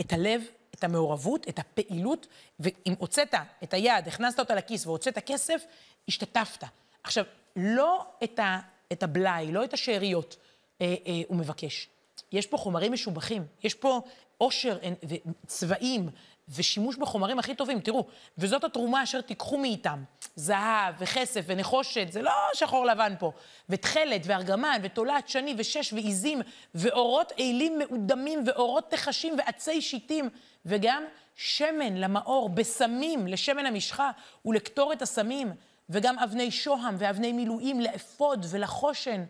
את 0.00 0.12
הלב, 0.12 0.42
את 0.74 0.84
המעורבות, 0.84 1.48
את 1.48 1.58
הפעילות, 1.58 2.26
ואם 2.60 2.94
הוצאת 2.98 3.34
את 3.62 3.74
היד, 3.74 4.08
הכנסת 4.08 4.40
אותה 4.40 4.54
לכיס 4.54 4.86
והוצאת 4.86 5.18
כסף, 5.18 5.64
השתתפת. 6.08 6.64
עכשיו, 7.02 7.24
לא 7.56 8.06
את, 8.24 8.38
ה, 8.38 8.58
את 8.92 9.02
הבלאי, 9.02 9.52
לא 9.52 9.64
את 9.64 9.72
השאריות 9.72 10.36
אה, 10.80 10.94
אה, 11.06 11.20
הוא 11.28 11.36
מבקש. 11.36 11.88
יש 12.32 12.46
פה 12.46 12.56
חומרים 12.56 12.92
משובחים, 12.92 13.46
יש 13.62 13.74
פה 13.74 14.00
עושר 14.38 14.78
וצבעים 15.08 16.08
ושימוש 16.48 16.96
בחומרים 16.96 17.38
הכי 17.38 17.54
טובים. 17.54 17.80
תראו, 17.80 18.06
וזאת 18.38 18.64
התרומה 18.64 19.02
אשר 19.02 19.20
תיקחו 19.20 19.58
מאיתם. 19.58 20.04
זהב 20.36 20.94
וכסף 20.98 21.44
ונחושת, 21.46 22.12
זה 22.12 22.22
לא 22.22 22.32
שחור 22.54 22.86
לבן 22.86 23.14
פה. 23.18 23.32
ותכלת 23.68 24.22
וארגמן 24.24 24.80
ותולעת 24.82 25.28
שני 25.28 25.54
ושש 25.58 25.92
ועיזים 25.92 26.42
ואורות 26.74 27.32
אילים 27.38 27.78
מאודמים 27.78 28.44
ואורות 28.46 28.90
תחשים 28.90 29.34
ועצי 29.38 29.82
שיטים 29.82 30.28
וגם 30.66 31.04
שמן 31.34 31.96
למאור, 31.96 32.48
בסמים, 32.48 33.26
לשמן 33.26 33.66
המשחה 33.66 34.10
ולקטורת 34.44 35.02
הסמים, 35.02 35.52
וגם 35.90 36.18
אבני 36.18 36.50
שוהם 36.50 36.94
ואבני 36.98 37.32
מילואים 37.32 37.80
לאפוד 37.80 38.46
ולחושן. 38.50 39.24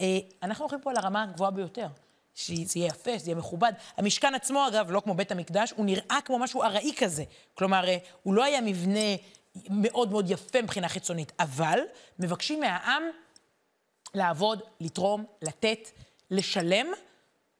אה, 0.00 0.06
אנחנו 0.42 0.62
הולכים 0.62 0.80
פה 0.80 0.90
על 0.90 0.96
הרמה 0.96 1.22
הגבוהה 1.22 1.50
ביותר. 1.50 1.86
שזה 2.34 2.78
יהיה 2.78 2.86
יפה, 2.86 3.18
שזה 3.18 3.30
יהיה 3.30 3.38
מכובד. 3.38 3.72
המשכן 3.96 4.34
עצמו, 4.34 4.68
אגב, 4.68 4.90
לא 4.90 5.00
כמו 5.00 5.14
בית 5.14 5.32
המקדש, 5.32 5.72
הוא 5.76 5.86
נראה 5.86 6.18
כמו 6.24 6.38
משהו 6.38 6.62
ארעי 6.62 6.92
כזה. 6.96 7.24
כלומר, 7.54 7.88
אה, 7.88 7.96
הוא 8.22 8.34
לא 8.34 8.44
היה 8.44 8.60
מבנה 8.60 9.16
מאוד 9.70 10.10
מאוד 10.10 10.30
יפה 10.30 10.62
מבחינה 10.62 10.88
חיצונית, 10.88 11.32
אבל 11.38 11.78
מבקשים 12.18 12.60
מהעם 12.60 13.02
לעבוד, 14.14 14.62
לתרום, 14.80 15.24
לתת, 15.42 15.90
לשלם, 16.30 16.86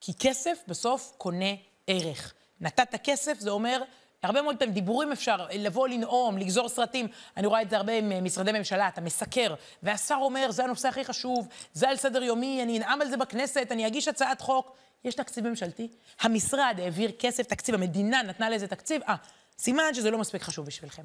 כי 0.01 0.13
כסף 0.15 0.59
בסוף 0.69 1.13
קונה 1.19 1.55
ערך. 1.87 2.35
נתת 2.61 3.01
כסף, 3.05 3.39
זה 3.39 3.51
אומר, 3.51 3.83
הרבה 4.25 4.43
מאוד 4.43 4.57
פעמים 4.57 4.75
דיבורים 4.75 5.13
אפשר, 5.13 5.47
לבוא 5.53 5.89
לנאום, 5.89 6.39
לגזור 6.39 6.69
סרטים. 6.69 7.09
אני 7.37 7.47
רואה 7.47 7.63
את 7.63 7.71
זה 7.71 7.77
הרבה 7.77 7.93
עם 7.93 8.25
משרדי 8.25 8.53
ממשלה, 8.53 8.89
אתה 8.89 9.01
מסקר, 9.01 9.55
והשר 9.83 10.19
אומר, 10.21 10.51
זה 10.51 10.65
הנושא 10.65 10.89
הכי 10.89 11.05
חשוב, 11.05 11.49
זה 11.73 11.89
על 11.89 11.97
סדר 11.97 12.23
יומי, 12.23 12.63
אני 12.63 12.79
אנאם 12.79 13.03
על 13.03 13.09
זה 13.09 13.17
בכנסת, 13.17 13.67
אני 13.71 13.87
אגיש 13.87 14.09
הצעת 14.09 14.41
חוק. 14.41 14.77
יש 15.05 15.15
תקציב 15.15 15.49
ממשלתי, 15.49 15.89
המשרד 16.21 16.79
העביר 16.83 17.11
כסף, 17.19 17.47
תקציב, 17.47 17.75
המדינה 17.75 18.23
נתנה 18.23 18.51
לזה 18.51 18.67
תקציב, 18.67 19.03
אה, 19.09 19.15
סימן 19.59 19.95
שזה 19.95 20.11
לא 20.11 20.19
מספיק 20.19 20.43
חשוב 20.43 20.67
בשבילכם. 20.67 21.03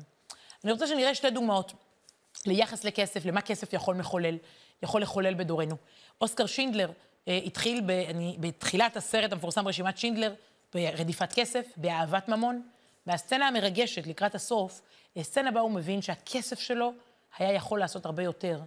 אני 0.63 0.71
רוצה 0.71 0.87
שנראה 0.87 1.15
שתי 1.15 1.29
דוגמאות 1.29 1.73
ליחס 2.45 2.83
לכסף, 2.83 3.25
למה 3.25 3.41
כסף 3.41 3.73
יכול 3.73 3.95
מחולל, 3.95 4.37
יכול 4.83 5.01
לחולל 5.01 5.33
בדורנו. 5.33 5.75
אוסקר 6.21 6.45
שינדלר 6.45 6.91
אה, 7.27 7.39
התחיל 7.45 7.81
ב, 7.81 7.89
אני, 7.89 8.37
בתחילת 8.39 8.97
הסרט 8.97 9.31
המפורסם 9.31 9.67
רשימת 9.67 9.97
שינדלר, 9.97 10.33
ברדיפת 10.73 11.33
כסף, 11.33 11.65
באהבת 11.77 12.29
ממון. 12.29 12.61
והסצנה 13.09 13.47
המרגשת 13.47 14.07
לקראת 14.07 14.35
הסוף, 14.35 14.81
סצנה 15.21 15.51
בה 15.51 15.59
הוא 15.59 15.71
מבין 15.71 16.01
שהכסף 16.01 16.59
שלו 16.59 16.93
היה 17.37 17.51
יכול 17.51 17.79
לעשות 17.79 18.05
הרבה 18.05 18.23
יותר, 18.23 18.61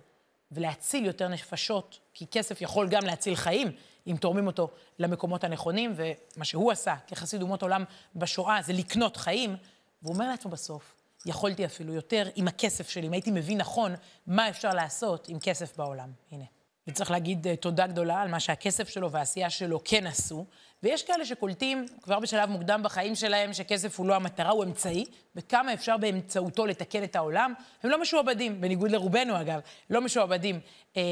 ולהציל 0.52 1.06
יותר 1.06 1.28
נפשות, 1.28 1.99
כי 2.14 2.26
כסף 2.26 2.61
יכול 2.61 2.88
גם 2.88 3.04
להציל 3.04 3.37
חיים, 3.37 3.72
אם 4.06 4.16
תורמים 4.20 4.46
אותו 4.46 4.70
למקומות 4.99 5.44
הנכונים, 5.44 5.94
ומה 5.96 6.44
שהוא 6.44 6.72
עשה 6.72 6.94
כחסיד 7.06 7.42
אומות 7.42 7.62
עולם 7.62 7.84
בשואה 8.16 8.62
זה 8.62 8.72
לקנות 8.72 9.16
חיים, 9.16 9.56
והוא 10.02 10.14
אומר 10.14 10.28
לעצמו 10.28 10.50
בסוף, 10.50 10.94
יכולתי 11.26 11.64
אפילו 11.64 11.94
יותר 11.94 12.28
עם 12.34 12.49
הכסף 12.49 12.88
שלי, 12.88 13.06
אם 13.06 13.12
הייתי 13.12 13.30
מבין 13.30 13.58
נכון 13.58 13.94
מה 14.26 14.49
אפשר 14.49 14.75
לעשות 14.75 15.28
עם 15.28 15.38
כסף 15.40 15.76
בעולם. 15.76 16.12
הנה. 16.30 16.44
וצריך 16.87 17.11
להגיד 17.11 17.46
uh, 17.46 17.56
תודה 17.56 17.87
גדולה 17.87 18.22
על 18.22 18.28
מה 18.28 18.40
שהכסף 18.40 18.88
שלו 18.88 19.11
והעשייה 19.11 19.50
שלו 19.50 19.80
כן 19.84 20.06
עשו. 20.06 20.46
ויש 20.82 21.02
כאלה 21.02 21.24
שקולטים 21.24 21.86
כבר 22.02 22.20
בשלב 22.20 22.50
מוקדם 22.50 22.80
בחיים 22.82 23.14
שלהם 23.14 23.52
שכסף 23.52 23.98
הוא 23.98 24.06
לא 24.06 24.14
המטרה, 24.14 24.50
הוא 24.50 24.64
אמצעי, 24.64 25.04
וכמה 25.36 25.74
אפשר 25.74 25.96
באמצעותו 25.96 26.66
לתקן 26.66 27.04
את 27.04 27.16
העולם. 27.16 27.54
הם 27.82 27.90
לא 27.90 28.00
משועבדים, 28.00 28.60
בניגוד 28.60 28.90
לרובנו 28.90 29.40
אגב, 29.40 29.60
לא 29.90 30.00
משועבדים 30.00 30.60
אה, 30.96 31.02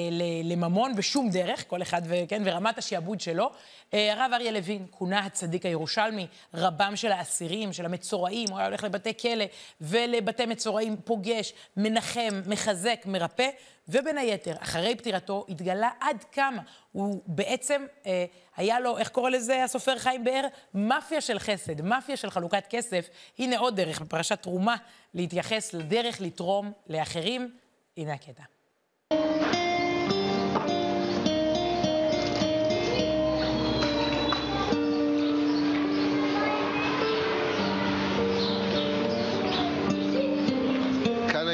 לממון 0.45 0.97
בשום 0.97 1.31
דרך, 1.31 1.65
כל 1.69 1.83
אחד 1.83 2.03
ו, 2.05 2.15
כן, 2.29 2.43
ורמת 2.45 2.79
השעבוד 2.79 3.21
שלו. 3.21 3.51
אה, 3.95 4.13
הרב 4.13 4.31
אריה 4.33 4.51
לוין 4.51 4.87
כונה 4.91 5.19
הצדיק 5.19 5.67
הירושלמי, 5.67 6.27
רבם 6.55 6.97
של 6.97 7.13
האסירים, 7.13 7.73
של 7.73 7.85
המצורעים, 7.85 8.49
הוא 8.51 8.59
היה 8.59 8.67
הולך 8.67 8.85
לבתי 8.85 9.17
כלא 9.17 9.45
ולבתי 9.81 10.47
מצורעים, 10.47 10.97
פוגש, 11.05 11.53
מנחם, 11.77 12.43
מחזק, 12.47 13.03
מרפא. 13.07 13.49
ובין 13.91 14.19
היתר, 14.19 14.55
אחרי 14.59 14.97
פטירתו 14.97 15.45
התגלה 15.49 15.91
עד 16.01 16.25
כמה 16.33 16.63
הוא 16.93 17.23
בעצם, 17.27 17.87
אה, 18.07 18.25
היה 18.61 18.81
לו, 18.81 18.99
איך 18.99 19.09
קורא 19.09 19.31
לזה 19.31 19.65
הסופר 19.65 19.99
חיים 19.99 20.25
באר? 20.25 20.47
מאפיה 20.75 21.21
של 21.21 21.39
חסד, 21.39 21.81
מאפיה 21.81 22.17
של 22.17 22.31
חלוקת 22.31 22.67
כסף. 22.71 23.09
הנה 23.39 23.59
עוד 23.59 23.77
דרך 23.77 24.01
בפרשת 24.01 24.43
תרומה 24.43 24.77
להתייחס 25.15 25.75
לדרך 25.75 26.21
לתרום 26.21 26.73
לאחרים. 26.87 27.55
הנה 27.97 28.13
הקטע. 28.13 28.43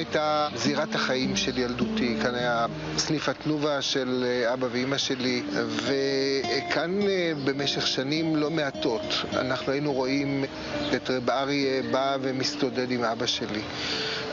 הייתה 0.06 0.48
זירת 0.54 0.94
החיים 0.94 1.36
של 1.36 1.58
ילדותי, 1.58 2.16
כאן 2.22 2.34
היה 2.34 2.66
סניף 2.98 3.28
התנובה 3.28 3.82
של 3.82 4.24
אה, 4.26 4.52
אבא 4.52 4.66
ואימא 4.70 4.98
שלי, 4.98 5.42
וכאן 5.52 7.08
אה, 7.08 7.32
במשך 7.44 7.86
שנים 7.86 8.36
לא 8.36 8.50
מעטות 8.50 9.02
אנחנו 9.32 9.72
היינו 9.72 9.92
רואים 9.92 10.44
את 10.96 11.10
רב 11.10 11.30
אריה 11.30 11.82
בא 11.90 12.16
ומסתודד 12.22 12.90
עם 12.90 13.04
אבא 13.04 13.26
שלי. 13.26 13.62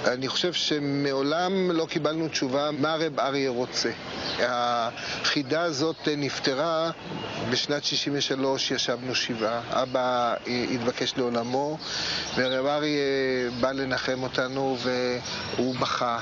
אני 0.07 0.27
חושב 0.27 0.53
שמעולם 0.53 1.72
לא 1.72 1.86
קיבלנו 1.86 2.27
תשובה 2.27 2.69
מה 2.72 2.95
רב 2.95 3.19
אריה 3.19 3.50
רוצה. 3.50 3.89
החידה 4.39 5.62
הזאת 5.62 6.07
נפתרה 6.17 6.91
בשנת 7.50 7.83
63, 7.83 8.72
ישבנו 8.72 9.15
שבעה. 9.15 9.62
אבא 9.69 10.36
התבקש 10.74 11.13
לעולמו, 11.17 11.77
ורב 12.36 12.65
אריה 12.65 13.03
בא 13.60 13.72
לנחם 13.72 14.24
אותנו 14.24 14.77
והוא 14.81 15.75
בכה, 15.75 16.19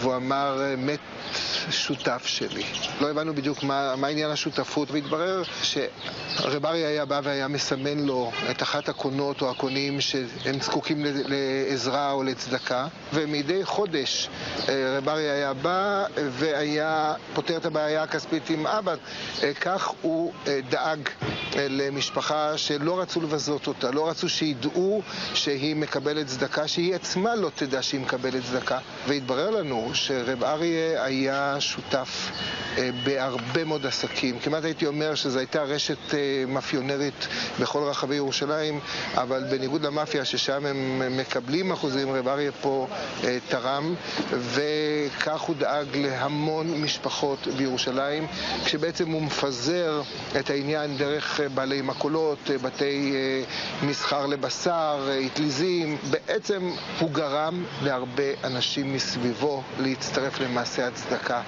והוא 0.00 0.16
אמר, 0.16 0.62
מת 0.78 1.00
שותף 1.70 2.22
שלי. 2.26 2.64
לא 3.00 3.10
הבנו 3.10 3.34
בדיוק 3.34 3.62
מה, 3.62 3.96
מה 3.96 4.06
עניין 4.06 4.30
השותפות, 4.30 4.90
והתברר 4.90 5.42
שרב 5.62 6.66
אריה 6.66 6.88
היה 6.88 7.04
בא 7.04 7.20
והיה 7.24 7.48
מסמן 7.48 7.98
לו 7.98 8.32
את 8.50 8.62
אחת 8.62 8.88
הקונות 8.88 9.42
או 9.42 9.50
הקונים 9.50 10.00
שהם 10.00 10.60
זקוקים 10.60 11.04
לעזרה 11.04 12.12
או 12.12 12.22
לצדקה, 12.22 12.86
ומדי 13.12 13.64
חודש 13.64 14.28
אה, 14.68 14.96
רב 14.98 15.08
אריה 15.08 15.32
היה 15.32 15.52
בא 15.54 16.04
והיה 16.30 17.14
פותר 17.34 17.56
את 17.56 17.66
הבעיה 17.66 18.02
הכספית 18.02 18.50
עם 18.50 18.66
אבא. 18.66 18.94
אה, 19.42 19.54
כך 19.54 19.92
הוא 20.02 20.32
אה, 20.46 20.60
דאג 20.70 21.08
למשפחה 21.56 22.58
שלא 22.58 23.00
רצו 23.00 23.20
לבזות 23.20 23.66
אותה, 23.66 23.90
לא 23.90 24.08
רצו 24.08 24.28
שידעו 24.28 25.02
שהיא 25.34 25.76
מקבלת 25.76 26.26
צדקה, 26.26 26.68
שהיא 26.68 26.94
עצמה 26.94 27.34
לא 27.34 27.50
תדע 27.54 27.82
שהיא 27.82 28.00
מקבלת 28.00 28.42
צדקה. 28.50 28.78
והתברר 29.08 29.50
לנו 29.50 29.90
שרב 29.94 30.44
אריה 30.44 31.04
היה 31.04 31.56
שותף 31.60 32.30
אה, 32.78 32.90
בהרבה 33.04 33.64
מאוד 33.64 33.86
עסקים. 33.86 34.38
כמעט 34.38 34.64
הייתי 34.64 34.86
אומר 34.86 35.14
שזו 35.14 35.38
הייתה 35.38 35.62
רשת 35.62 36.14
אה, 36.14 36.18
מאפיונרית 36.48 37.28
בכל 37.60 37.82
רחבי 37.82 38.14
ירושלים, 38.14 38.80
אבל 39.14 39.44
בניגוד 39.50 39.82
למאפיה 39.82 40.24
ששם 40.24 40.66
הם 40.66 41.02
מקבלים 41.18 41.72
אחוזים, 41.72 42.12
רב 42.12 42.28
אריה 42.28 42.52
פה 42.52 42.86
אה, 43.24 43.38
תרם, 43.48 43.94
וכך 44.30 45.40
הוא 45.40 45.56
דאג 45.56 45.86
להמון 45.96 46.80
משפחות 46.80 47.46
בירושלים, 47.56 48.26
כשבעצם 48.64 49.08
הוא 49.08 49.22
מפזר 49.22 50.02
את 50.40 50.50
העניין 50.50 50.96
דרך 50.96 51.39
בעלי 51.48 51.82
מכולות, 51.82 52.38
בתי 52.62 53.12
מסחר 53.82 54.26
לבשר, 54.26 55.08
אטליזים. 55.26 55.98
בעצם 56.10 56.70
הוא 57.00 57.10
גרם 57.10 57.64
להרבה 57.82 58.44
אנשים 58.44 58.94
מסביבו 58.94 59.62
להצטרף 59.78 60.40
למעשה 60.40 60.88
הצדקה. 60.88 61.42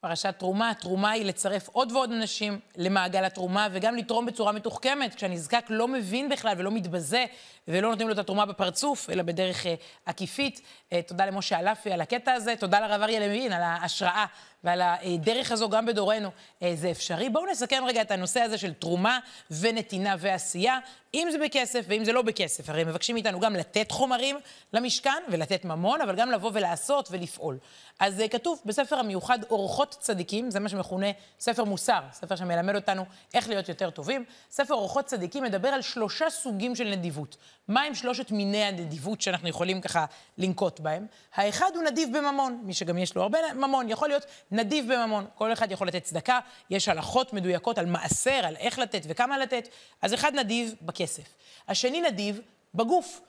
פרשת 0.00 0.34
תרומה, 0.38 0.72
תרומה 0.80 1.10
היא 1.10 1.24
לצרף 1.24 1.68
עוד 1.68 1.92
ועוד 1.92 2.12
אנשים 2.12 2.60
למעגל 2.76 3.24
התרומה, 3.24 3.68
וגם 3.72 3.96
לתרום 3.96 4.26
בצורה 4.26 4.52
מתוחכמת, 4.52 5.14
כשהנזקק 5.14 5.64
לא 5.68 5.88
מבין 5.88 6.28
בכלל 6.28 6.54
ולא 6.58 6.70
מתבזה, 6.70 7.24
ולא 7.68 7.90
נותנים 7.90 8.08
לו 8.08 8.14
את 8.14 8.18
התרומה 8.18 8.46
בפרצוף, 8.46 9.10
אלא 9.10 9.22
בדרך 9.22 9.66
אה, 9.66 9.74
עקיפית. 10.06 10.60
אה, 10.92 11.02
תודה 11.02 11.26
למשה 11.26 11.58
אלפי 11.58 11.92
על 11.92 12.00
הקטע 12.00 12.32
הזה, 12.32 12.54
תודה 12.58 12.80
לרב 12.80 13.02
אריה 13.02 13.20
לוין 13.20 13.52
על 13.52 13.62
ההשראה 13.62 14.24
ועל 14.64 14.82
הדרך 14.82 15.52
הזו 15.52 15.68
גם 15.68 15.86
בדורנו. 15.86 16.30
אה, 16.62 16.72
זה 16.76 16.90
אפשרי. 16.90 17.28
בואו 17.28 17.46
נסכם 17.46 17.82
רגע 17.86 18.02
את 18.02 18.10
הנושא 18.10 18.40
הזה 18.40 18.58
של 18.58 18.72
תרומה 18.72 19.18
ונתינה 19.50 20.14
ועשייה, 20.18 20.78
אם 21.14 21.28
זה 21.32 21.38
בכסף 21.38 21.84
ואם 21.88 22.04
זה 22.04 22.12
לא 22.12 22.22
בכסף. 22.22 22.70
הרי 22.70 22.84
מבקשים 22.84 23.14
מאיתנו 23.14 23.40
גם 23.40 23.56
לתת 23.56 23.90
חומרים 23.90 24.36
למשכן 24.72 25.22
ולתת 25.28 25.64
ממון, 25.64 26.00
אבל 26.00 26.16
גם 26.16 26.30
לבוא 26.30 26.50
ולעשות 26.54 27.08
ולפעול. 27.10 27.58
אז 28.00 28.20
אה, 28.20 28.28
כתוב 28.28 28.62
בספר 28.64 28.98
המיוחד 28.98 29.38
אורחות 29.50 29.96
צדיקים, 30.00 30.50
זה 30.50 30.60
מה 30.60 30.68
שמכונה 30.68 31.06
ספר 31.40 31.64
מוסר, 31.64 32.00
ספר 32.12 32.36
שמלמד 32.36 32.74
אותנו 32.74 33.04
איך 33.34 33.48
להיות 33.48 33.68
יותר 33.68 33.90
טובים. 33.90 34.24
ספר 34.50 34.74
אורחות 34.74 35.04
צדיקים 35.04 35.42
מדבר 35.42 35.68
על 35.68 35.82
שלושה 35.82 36.30
סוגים 36.30 36.76
של 36.76 36.88
נדיבות. 36.88 37.36
מהם 37.68 37.94
שלושת 37.94 38.30
מיני 38.30 38.64
הנדיבות 38.64 39.20
שאנחנו 39.20 39.48
יכולים 39.48 39.80
ככה 39.80 40.04
לנקוט 40.38 40.80
בהם? 40.80 41.06
האחד 41.34 41.70
הוא 41.74 41.82
נדיב 41.82 42.18
בממון, 42.18 42.60
מי 42.62 42.74
שגם 42.74 42.98
יש 42.98 43.14
לו 43.14 43.22
הרבה 43.22 43.38
ממון, 43.54 43.90
יכול 43.90 44.08
להיות 44.08 44.26
נדיב 44.50 44.92
בממון. 44.92 45.26
כל 45.34 45.52
אחד 45.52 45.72
יכול 45.72 45.88
לתת 45.88 46.02
צדקה, 46.02 46.38
יש 46.70 46.88
הלכות 46.88 47.32
מדויקות 47.32 47.78
על 47.78 47.86
מעשר, 47.86 48.40
על 48.44 48.56
איך 48.56 48.78
לתת 48.78 49.02
וכמה 49.08 49.38
לתת. 49.38 49.68
אז 50.02 50.14
אחד 50.14 50.34
נדיב 50.34 50.74
בכסף. 50.82 51.34
השני 51.68 52.00
נדיב 52.00 52.40
בגוף. 52.74 53.20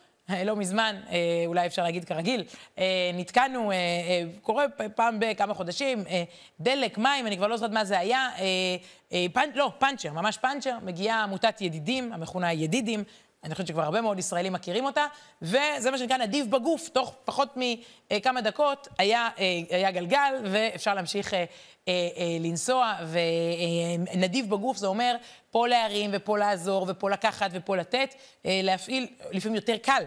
לא 0.45 0.55
מזמן, 0.55 0.95
אה, 1.09 1.43
אולי 1.45 1.65
אפשר 1.65 1.83
להגיד 1.83 2.05
כרגיל, 2.05 2.43
אה, 2.77 3.11
נתקענו, 3.13 3.71
אה, 3.71 3.77
קורה 4.41 4.65
פעם 4.95 5.17
בכמה 5.19 5.53
חודשים, 5.53 6.03
דלק, 6.59 6.97
מים, 6.97 7.27
אני 7.27 7.37
כבר 7.37 7.47
לא 7.47 7.57
זוכרת 7.57 7.71
מה 7.71 7.85
זה 7.85 7.99
היה, 7.99 8.29
פנ... 9.33 9.49
לא, 9.55 9.71
פאנצ'ר, 9.77 10.13
ממש 10.13 10.37
פאנצ'ר, 10.37 10.77
מגיעה 10.83 11.23
עמותת 11.23 11.61
ידידים, 11.61 12.13
המכונה 12.13 12.53
ידידים, 12.53 13.03
אני 13.43 13.55
חושבת 13.55 13.67
שכבר 13.67 13.83
הרבה 13.83 14.01
מאוד 14.01 14.19
ישראלים 14.19 14.53
מכירים 14.53 14.85
אותה, 14.85 15.05
וזה 15.41 15.91
מה 15.91 15.97
שנקרא 15.97 16.17
נדיב 16.17 16.51
בגוף, 16.51 16.89
תוך 16.89 17.15
פחות 17.25 17.53
מכמה 17.55 18.41
דקות 18.41 18.87
היה, 18.97 19.29
היה 19.69 19.91
גלגל, 19.91 20.33
ואפשר 20.43 20.93
להמשיך 20.93 21.33
לנסוע, 22.39 22.93
ונדיב 24.13 24.49
בגוף 24.49 24.77
זה 24.77 24.87
אומר 24.87 25.15
פה 25.51 25.67
להרים 25.67 26.09
ופה 26.13 26.37
לעזור 26.37 26.85
ופה 26.89 27.09
לקחת 27.09 27.49
ופה 27.53 27.77
לתת, 27.77 28.15
להפעיל, 28.45 29.07
לפעמים 29.31 29.55
יותר 29.55 29.77
קל 29.77 30.03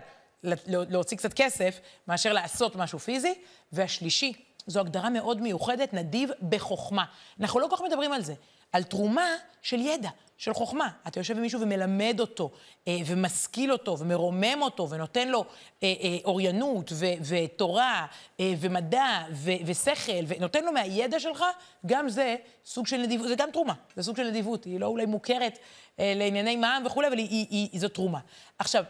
להוציא 0.66 1.16
קצת 1.16 1.32
כסף 1.32 1.80
מאשר 2.08 2.32
לעשות 2.32 2.76
משהו 2.76 2.98
פיזי. 2.98 3.34
והשלישי, 3.72 4.32
זו 4.66 4.80
הגדרה 4.80 5.10
מאוד 5.10 5.40
מיוחדת, 5.40 5.94
נדיב 5.94 6.30
בחוכמה. 6.48 7.04
אנחנו 7.40 7.60
לא 7.60 7.66
כל 7.70 7.76
כך 7.76 7.82
מדברים 7.82 8.12
על 8.12 8.22
זה, 8.22 8.34
על 8.72 8.82
תרומה 8.82 9.28
של 9.62 9.80
ידע, 9.80 10.10
של 10.38 10.54
חוכמה. 10.54 10.88
אתה 11.08 11.20
יושב 11.20 11.36
עם 11.36 11.42
מישהו 11.42 11.60
ומלמד 11.60 12.16
אותו, 12.20 12.50
אה, 12.88 12.96
ומשכיל 13.06 13.72
אותו, 13.72 13.98
ומרומם 13.98 14.62
אותו, 14.62 14.90
ונותן 14.90 15.28
לו 15.28 15.44
אה, 15.82 15.94
אה, 16.02 16.16
אוריינות, 16.24 16.92
ו- 16.94 17.06
ותורה, 17.28 18.06
אה, 18.40 18.52
ומדע, 18.60 19.24
ו- 19.32 19.50
ושכל, 19.66 20.22
ונותן 20.26 20.64
לו 20.64 20.72
מהידע 20.72 21.20
שלך, 21.20 21.44
גם 21.86 22.08
זה 22.08 22.36
סוג 22.64 22.86
של 22.86 22.96
נדיבות, 22.96 23.28
זה 23.28 23.34
גם 23.34 23.50
תרומה, 23.50 23.74
זה 23.96 24.02
סוג 24.02 24.16
של 24.16 24.30
נדיבות. 24.30 24.64
היא 24.64 24.80
לא 24.80 24.86
אולי 24.86 25.06
מוכרת 25.06 25.58
אה, 26.00 26.12
לענייני 26.16 26.56
מע"מ 26.56 26.82
וכולי, 26.86 27.08
אבל 27.08 27.18
היא, 27.18 27.28
היא, 27.28 27.46
היא, 27.50 27.68
היא 27.72 27.80
זו 27.80 27.88
תרומה. 27.88 28.18
עכשיו, 28.58 28.84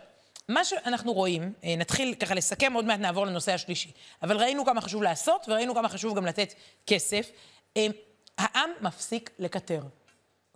מה 0.49 0.64
שאנחנו 0.64 1.12
רואים, 1.12 1.52
אה, 1.64 1.75
נתחיל 1.76 2.14
ככה 2.14 2.34
לסכם, 2.34 2.72
עוד 2.72 2.84
מעט 2.84 3.00
נעבור 3.00 3.26
לנושא 3.26 3.52
השלישי. 3.52 3.90
אבל 4.22 4.37
ראינו 4.37 4.64
כמה 4.64 4.80
חשוב 4.80 5.02
לעשות, 5.02 5.46
וראינו 5.49 5.75
כמה 5.75 5.88
חשוב 5.88 6.16
גם 6.16 6.26
לתת 6.26 6.54
כסף. 6.87 7.30
העם 8.40 8.70
מפסיק 8.80 9.30
לקטר. 9.38 9.80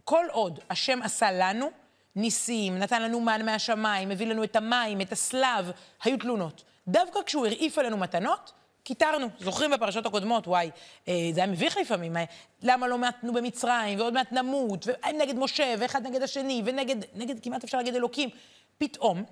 כל 0.04 0.24
עוד 0.30 0.60
השם 0.70 1.02
עשה 1.02 1.32
לנו 1.32 1.70
ניסים, 2.16 2.78
נתן 2.78 3.02
לנו 3.02 3.20
מן 3.20 3.44
מהשמיים, 3.44 4.10
הביא 4.10 4.26
לנו 4.26 4.44
את 4.44 4.56
המים, 4.56 5.00
את 5.00 5.12
הסלב, 5.12 5.70
היו 6.04 6.18
תלונות. 6.18 6.64
דווקא 6.88 7.20
כשהוא 7.26 7.46
הרעיף 7.46 7.78
עלינו 7.78 7.96
מתנות, 7.96 8.52
קיטרנו. 8.82 9.26
זוכרים 9.38 9.70
בפרשות 9.70 10.06
הקודמות, 10.06 10.46
וואי, 10.46 10.70
אה, 11.08 11.14
זה 11.32 11.40
היה 11.40 11.52
מביך 11.52 11.76
לפעמים, 11.76 12.16
אה, 12.16 12.24
למה 12.62 12.88
לא 12.88 12.98
מתנו 12.98 13.32
במצרים, 13.32 13.98
ועוד 13.98 14.14
מעט 14.14 14.32
נמות, 14.32 14.86
ונגד 14.86 15.34
משה, 15.34 15.74
ואחד 15.78 16.06
נגד 16.06 16.22
השני, 16.22 16.62
ונגד, 16.64 16.96
נגד, 17.14 17.44
כמעט 17.44 17.64
אפשר 17.64 17.78
להגיד 17.78 17.94
אלוקים. 17.94 18.30
פתאום, 18.78 19.24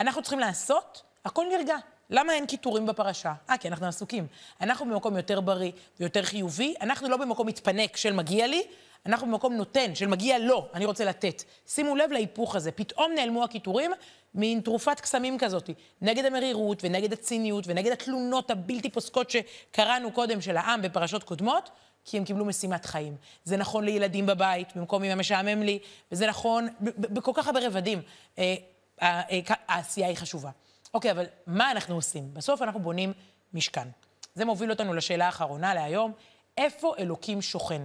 אנחנו 0.00 0.22
צריכים 0.22 0.38
לעשות, 0.38 1.02
הכל 1.24 1.46
נרגע. 1.52 1.76
למה 2.14 2.32
אין 2.32 2.46
קיטורים 2.46 2.86
בפרשה? 2.86 3.32
אה, 3.50 3.58
כי 3.58 3.68
אנחנו 3.68 3.86
עסוקים. 3.86 4.26
אנחנו 4.60 4.86
במקום 4.86 5.16
יותר 5.16 5.40
בריא 5.40 5.72
ויותר 6.00 6.22
חיובי, 6.22 6.74
אנחנו 6.80 7.08
לא 7.08 7.16
במקום 7.16 7.46
מתפנק 7.46 7.96
של 7.96 8.12
מגיע 8.12 8.46
לי, 8.46 8.62
אנחנו 9.06 9.26
במקום 9.26 9.54
נותן, 9.54 9.94
של 9.94 10.06
מגיע 10.06 10.38
לו, 10.38 10.68
אני 10.74 10.84
רוצה 10.84 11.04
לתת. 11.04 11.42
שימו 11.66 11.96
לב 11.96 12.12
להיפוך 12.12 12.56
הזה, 12.56 12.72
פתאום 12.72 13.12
נעלמו 13.14 13.44
הקיטורים, 13.44 13.90
מין 14.34 14.60
תרופת 14.60 15.00
קסמים 15.00 15.38
כזאת, 15.38 15.70
נגד 16.00 16.24
המרירות 16.24 16.84
ונגד 16.84 17.12
הציניות 17.12 17.64
ונגד 17.66 17.92
התלונות 17.92 18.50
הבלתי 18.50 18.90
פוסקות 18.90 19.30
שקראנו 19.30 20.12
קודם 20.12 20.40
של 20.40 20.56
העם 20.56 20.82
בפרשות 20.82 21.24
קודמות, 21.24 21.70
כי 22.04 22.16
הם 22.16 22.24
קיבלו 22.24 22.44
משימת 22.44 22.84
חיים. 22.86 23.16
זה 23.44 23.56
נכון 23.56 23.84
לילדים 23.84 24.26
בבית, 24.26 24.76
במקום 24.76 25.04
אם 25.04 25.10
המשעמם 25.10 25.62
לי, 25.62 25.78
וזה 26.12 26.26
נכון 26.26 26.68
בכל 26.80 27.32
כך 27.34 27.46
הרבה 27.46 27.66
רבדים. 27.66 28.02
אה, 28.38 28.54
אה, 29.02 29.20
העשייה 29.68 30.08
היא 30.08 30.16
חשובה. 30.16 30.50
אוקיי, 30.94 31.10
אבל 31.10 31.26
מה 31.46 31.70
אנחנו 31.70 31.94
עושים? 31.94 32.34
בסוף 32.34 32.62
אנחנו 32.62 32.80
בונים 32.80 33.12
משכן. 33.52 33.88
זה 34.34 34.44
מוביל 34.44 34.70
אותנו 34.70 34.94
לשאלה 34.94 35.26
האחרונה 35.26 35.74
להיום, 35.74 36.12
איפה 36.58 36.94
אלוקים 36.98 37.42
שוכן? 37.42 37.82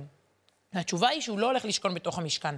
התשובה 0.73 1.07
היא 1.07 1.21
שהוא 1.21 1.39
לא 1.39 1.47
הולך 1.47 1.65
לשכון 1.65 1.93
בתוך 1.93 2.17
המשכן, 2.17 2.55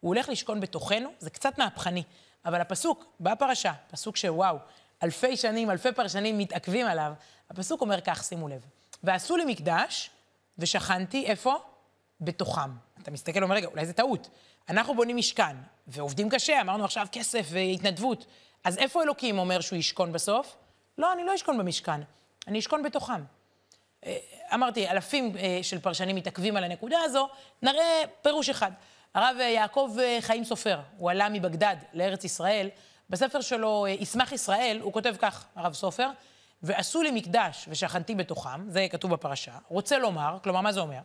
הוא 0.00 0.08
הולך 0.14 0.28
לשכון 0.28 0.60
בתוכנו, 0.60 1.10
זה 1.18 1.30
קצת 1.30 1.58
מהפכני, 1.58 2.02
אבל 2.44 2.60
הפסוק 2.60 3.04
בפרשה, 3.20 3.72
פסוק 3.90 4.16
שוואו, 4.16 4.56
אלפי 5.02 5.36
שנים, 5.36 5.70
אלפי 5.70 5.92
פרשנים 5.92 6.38
מתעכבים 6.38 6.86
עליו, 6.86 7.12
הפסוק 7.50 7.80
אומר 7.80 8.00
כך, 8.00 8.24
שימו 8.24 8.48
לב, 8.48 8.66
ועשו 9.02 9.36
לי 9.36 9.44
מקדש, 9.44 10.10
ושכנתי 10.58 11.26
איפה? 11.26 11.54
בתוכם. 12.20 12.70
אתה 13.02 13.10
מסתכל 13.10 13.40
ואומר, 13.40 13.54
רגע, 13.54 13.66
אולי 13.66 13.86
זה 13.86 13.92
טעות. 13.92 14.28
אנחנו 14.68 14.94
בונים 14.94 15.16
משכן, 15.16 15.56
ועובדים 15.86 16.30
קשה, 16.30 16.60
אמרנו 16.60 16.84
עכשיו 16.84 17.06
כסף 17.12 17.46
והתנדבות. 17.50 18.26
אז 18.64 18.78
איפה 18.78 19.02
אלוקים 19.02 19.38
אומר 19.38 19.60
שהוא 19.60 19.78
ישכון 19.78 20.12
בסוף? 20.12 20.56
לא, 20.98 21.12
אני 21.12 21.24
לא 21.24 21.34
אשכון 21.34 21.58
במשכן, 21.58 22.00
אני 22.48 22.58
אשכון 22.58 22.82
בתוכם. 22.82 23.24
אה, 24.06 24.16
אמרתי, 24.54 24.88
אלפים 24.88 25.36
אה, 25.36 25.58
של 25.62 25.78
פרשנים 25.78 26.16
מתעכבים 26.16 26.56
על 26.56 26.64
הנקודה 26.64 26.98
הזו, 27.04 27.28
נראה 27.62 28.02
פירוש 28.22 28.48
אחד. 28.48 28.70
הרב 29.14 29.36
אה, 29.40 29.44
יעקב 29.44 29.96
חיים 30.20 30.44
סופר, 30.44 30.80
הוא 30.96 31.10
עלה 31.10 31.28
מבגדד 31.28 31.76
לארץ 31.92 32.24
ישראל, 32.24 32.68
בספר 33.10 33.40
שלו, 33.40 33.86
ישמח 33.88 34.32
ישראל, 34.32 34.78
הוא 34.80 34.92
כותב 34.92 35.14
כך, 35.18 35.46
הרב 35.56 35.72
סופר, 35.72 36.08
ועשו 36.62 37.02
לי 37.02 37.10
מקדש 37.10 37.64
ושכנתי 37.68 38.14
בתוכם, 38.14 38.70
זה 38.70 38.86
כתוב 38.90 39.12
בפרשה, 39.12 39.52
רוצה 39.68 39.98
לומר, 39.98 40.38
כלומר, 40.44 40.60
מה 40.60 40.72
זה 40.72 40.80
אומר? 40.80 41.00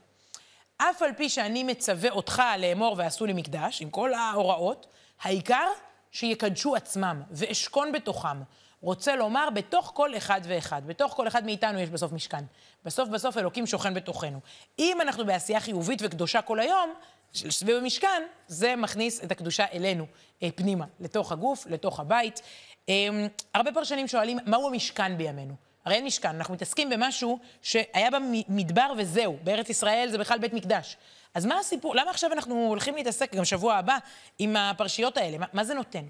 אף 0.78 1.02
על 1.02 1.14
פי 1.14 1.30
שאני 1.30 1.64
מצווה 1.64 2.10
אותך 2.10 2.44
לאמור 2.58 2.96
ועשו 2.98 3.26
לי 3.26 3.34
מקדש, 3.34 3.82
עם 3.82 3.90
כל 3.90 4.14
ההוראות, 4.14 4.88
העיקר 5.22 5.68
שיקדשו 6.12 6.76
עצמם 6.76 7.22
ואשכון 7.32 7.92
בתוכם. 7.92 8.42
רוצה 8.82 9.16
לומר, 9.16 9.50
בתוך 9.50 9.92
כל 9.96 10.18
אחד 10.18 10.42
ואחד, 10.44 10.82
בתוך 10.86 11.14
כל 11.14 11.28
אחד 11.28 11.46
מאיתנו 11.46 11.80
יש 11.80 11.90
בסוף 11.90 12.12
משכן. 12.12 12.44
בסוף 12.86 13.10
בסוף 13.10 13.38
אלוקים 13.38 13.68
שוכן 13.68 13.94
בתוכנו. 13.94 14.40
אם 14.80 15.02
אנחנו 15.02 15.26
בעשייה 15.26 15.60
חיובית 15.60 16.00
וקדושה 16.04 16.42
כל 16.42 16.60
היום, 16.60 16.94
סביב 17.34 17.76
המשכן, 17.76 18.24
זה 18.48 18.76
מכניס 18.76 19.24
את 19.24 19.32
הקדושה 19.32 19.66
אלינו, 19.74 20.06
אה, 20.44 20.50
פנימה, 20.56 20.86
לתוך 21.00 21.32
הגוף, 21.32 21.66
לתוך 21.70 22.00
הבית. 22.00 22.42
אה, 22.90 23.08
הרבה 23.54 23.72
פרשנים 23.72 24.08
שואלים, 24.08 24.38
מהו 24.46 24.68
המשכן 24.68 25.18
בימינו? 25.18 25.54
הרי 25.86 25.96
אין 25.96 26.06
משכן, 26.06 26.36
אנחנו 26.36 26.54
מתעסקים 26.54 26.90
במשהו 26.90 27.40
שהיה 27.62 28.10
במדבר 28.12 28.94
וזהו. 28.98 29.38
בארץ 29.44 29.70
ישראל 29.70 30.08
זה 30.12 30.18
בכלל 30.18 30.40
בית 30.40 30.54
מקדש. 30.54 30.98
אז 31.38 31.46
מה 31.46 31.60
הסיפור? 31.60 31.96
למה 31.96 32.12
עכשיו 32.12 32.32
אנחנו 32.34 32.68
הולכים 32.68 32.96
להתעסק, 32.96 33.36
גם 33.36 33.46
שבוע 33.46 33.76
הבא, 33.76 33.98
עם 34.40 34.56
הפרשיות 34.56 35.18
האלה? 35.18 35.38
מה, 35.38 35.46
מה 35.54 35.64
זה 35.64 35.74
נותן? 35.74 36.04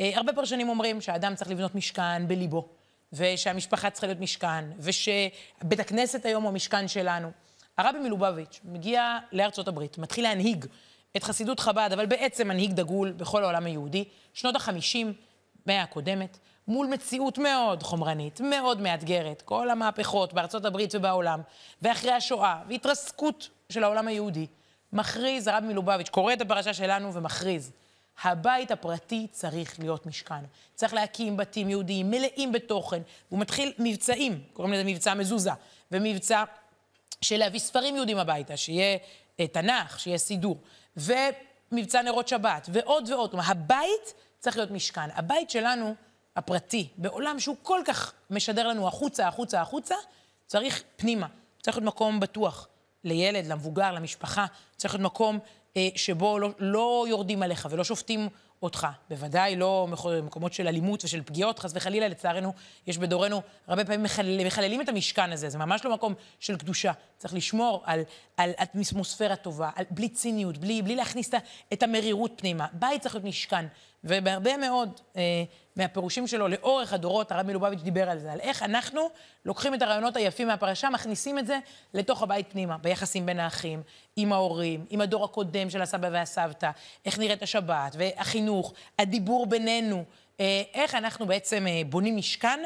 אה, 0.00 0.10
הרבה 0.14 0.32
פרשנים 0.32 0.68
אומרים 0.68 1.00
שהאדם 1.00 1.34
צריך 1.34 1.50
לבנות 1.50 1.74
משכן 1.74 2.28
בליבו, 2.28 2.68
ושהמשפחה 3.12 3.90
צריכה 3.90 4.06
להיות 4.06 4.20
משכן, 4.20 4.64
ושבית 4.78 5.80
הכנסת 5.80 6.26
היום 6.26 6.42
הוא 6.42 6.50
המשכן 6.50 6.88
שלנו. 6.88 7.30
הרבי 7.78 7.98
מלובביץ' 7.98 8.60
מגיע 8.64 9.18
לארצות 9.32 9.68
הברית, 9.68 9.98
מתחיל 9.98 10.24
להנהיג 10.24 10.66
את 11.16 11.22
חסידות 11.22 11.60
חב"ד, 11.60 11.90
אבל 11.92 12.06
בעצם 12.06 12.48
מנהיג 12.48 12.72
דגול 12.72 13.12
בכל 13.12 13.44
העולם 13.44 13.66
היהודי, 13.66 14.04
שנות 14.34 14.56
החמישים, 14.56 15.12
מאה 15.66 15.82
הקודמת, 15.82 16.38
מול 16.68 16.86
מציאות 16.86 17.38
מאוד 17.38 17.82
חומרנית, 17.82 18.40
מאוד 18.40 18.80
מאתגרת, 18.80 19.42
כל 19.42 19.70
המהפכות 19.70 20.32
בארצות 20.32 20.64
הברית 20.64 20.94
ובעולם, 20.94 21.40
ואחרי 21.82 22.12
השואה, 22.12 22.62
והתרסקות 22.68 23.48
של 23.68 23.84
העולם 23.84 24.08
היהודי, 24.08 24.46
מכריז 24.92 25.46
הרב 25.48 25.64
מלובביץ', 25.64 26.08
קורא 26.08 26.32
את 26.32 26.40
הפרשה 26.40 26.74
שלנו 26.74 27.14
ומכריז, 27.14 27.70
הבית 28.22 28.70
הפרטי 28.70 29.26
צריך 29.30 29.80
להיות 29.80 30.06
משכן. 30.06 30.44
צריך 30.74 30.94
להקים 30.94 31.36
בתים 31.36 31.70
יהודיים 31.70 32.10
מלאים 32.10 32.52
בתוכן. 32.52 33.02
הוא 33.28 33.38
מתחיל 33.38 33.72
מבצעים, 33.78 34.42
קוראים 34.52 34.74
לזה 34.74 34.84
מבצע 34.84 35.14
מזוזה, 35.14 35.50
ומבצע 35.92 36.44
של 37.20 37.36
להביא 37.36 37.60
ספרים 37.60 37.96
יהודים 37.96 38.18
הביתה, 38.18 38.56
שיהיה 38.56 38.98
אה, 39.40 39.46
תנ"ך, 39.46 40.00
שיהיה 40.00 40.18
סידור, 40.18 40.58
ומבצע 40.96 42.02
נרות 42.02 42.28
שבת, 42.28 42.68
ועוד 42.72 43.10
ועוד. 43.10 43.30
כלומר, 43.30 43.44
הבית 43.46 44.14
צריך 44.38 44.56
להיות 44.56 44.70
משכן. 44.70 45.10
הבית 45.14 45.50
שלנו, 45.50 45.94
הפרטי, 46.36 46.88
בעולם 46.96 47.40
שהוא 47.40 47.56
כל 47.62 47.80
כך 47.84 48.12
משדר 48.30 48.68
לנו 48.68 48.88
החוצה, 48.88 49.28
החוצה, 49.28 49.60
החוצה, 49.60 49.94
צריך 50.46 50.82
פנימה. 50.96 51.26
צריך 51.62 51.76
להיות 51.76 51.86
מקום 51.86 52.20
בטוח 52.20 52.68
לילד, 53.04 53.46
למבוגר, 53.46 53.92
למשפחה. 53.92 54.46
צריך 54.76 54.94
להיות 54.94 55.04
מקום 55.04 55.38
אה, 55.76 55.88
שבו 55.96 56.38
לא, 56.38 56.50
לא 56.58 57.06
יורדים 57.08 57.42
עליך 57.42 57.68
ולא 57.70 57.84
שופטים 57.84 58.28
אותך. 58.62 58.86
בוודאי 59.10 59.56
לא 59.56 59.88
מקומות 60.22 60.52
של 60.52 60.68
אלימות 60.68 61.04
ושל 61.04 61.22
פגיעות, 61.22 61.58
חס 61.58 61.72
וחלילה, 61.74 62.08
לצערנו, 62.08 62.52
יש 62.86 62.98
בדורנו, 62.98 63.42
הרבה 63.66 63.84
פעמים 63.84 64.02
מחלל, 64.02 64.46
מחללים 64.46 64.80
את 64.80 64.88
המשכן 64.88 65.32
הזה, 65.32 65.48
זה 65.48 65.58
ממש 65.58 65.84
לא 65.84 65.94
מקום 65.94 66.14
של 66.40 66.56
קדושה. 66.56 66.92
צריך 67.18 67.34
לשמור 67.34 67.82
על, 67.84 68.00
על 68.36 68.50
אטמוספירה 68.62 69.36
טובה, 69.36 69.70
על, 69.74 69.84
בלי 69.90 70.08
ציניות, 70.08 70.58
בלי, 70.58 70.82
בלי 70.82 70.96
להכניס 70.96 71.30
את 71.72 71.82
המרירות 71.82 72.32
פנימה. 72.36 72.66
בית 72.72 73.02
צריך 73.02 73.14
להיות 73.14 73.26
משכן. 73.26 73.66
ובהרבה 74.04 74.56
מאוד 74.56 75.00
אה, 75.16 75.44
מהפירושים 75.76 76.26
שלו 76.26 76.48
לאורך 76.48 76.92
הדורות, 76.92 77.32
הרב 77.32 77.46
מלובביץ' 77.46 77.80
דיבר 77.80 78.10
על 78.10 78.18
זה, 78.18 78.32
על 78.32 78.40
איך 78.40 78.62
אנחנו 78.62 79.00
לוקחים 79.44 79.74
את 79.74 79.82
הרעיונות 79.82 80.16
היפים 80.16 80.48
מהפרשה, 80.48 80.90
מכניסים 80.90 81.38
את 81.38 81.46
זה 81.46 81.58
לתוך 81.94 82.22
הבית 82.22 82.52
פנימה, 82.52 82.78
ביחסים 82.78 83.26
בין 83.26 83.40
האחים, 83.40 83.82
עם 84.16 84.32
ההורים, 84.32 84.86
עם 84.90 85.00
הדור 85.00 85.24
הקודם 85.24 85.70
של 85.70 85.82
הסבא 85.82 86.08
והסבתא, 86.12 86.70
איך 87.04 87.18
נראית 87.18 87.42
השבת, 87.42 87.94
והחינוך, 87.98 88.72
הדיבור 88.98 89.46
בינינו, 89.46 90.04
אה, 90.40 90.62
איך 90.74 90.94
אנחנו 90.94 91.26
בעצם 91.26 91.66
אה, 91.66 91.82
בונים 91.88 92.16
משכן 92.16 92.60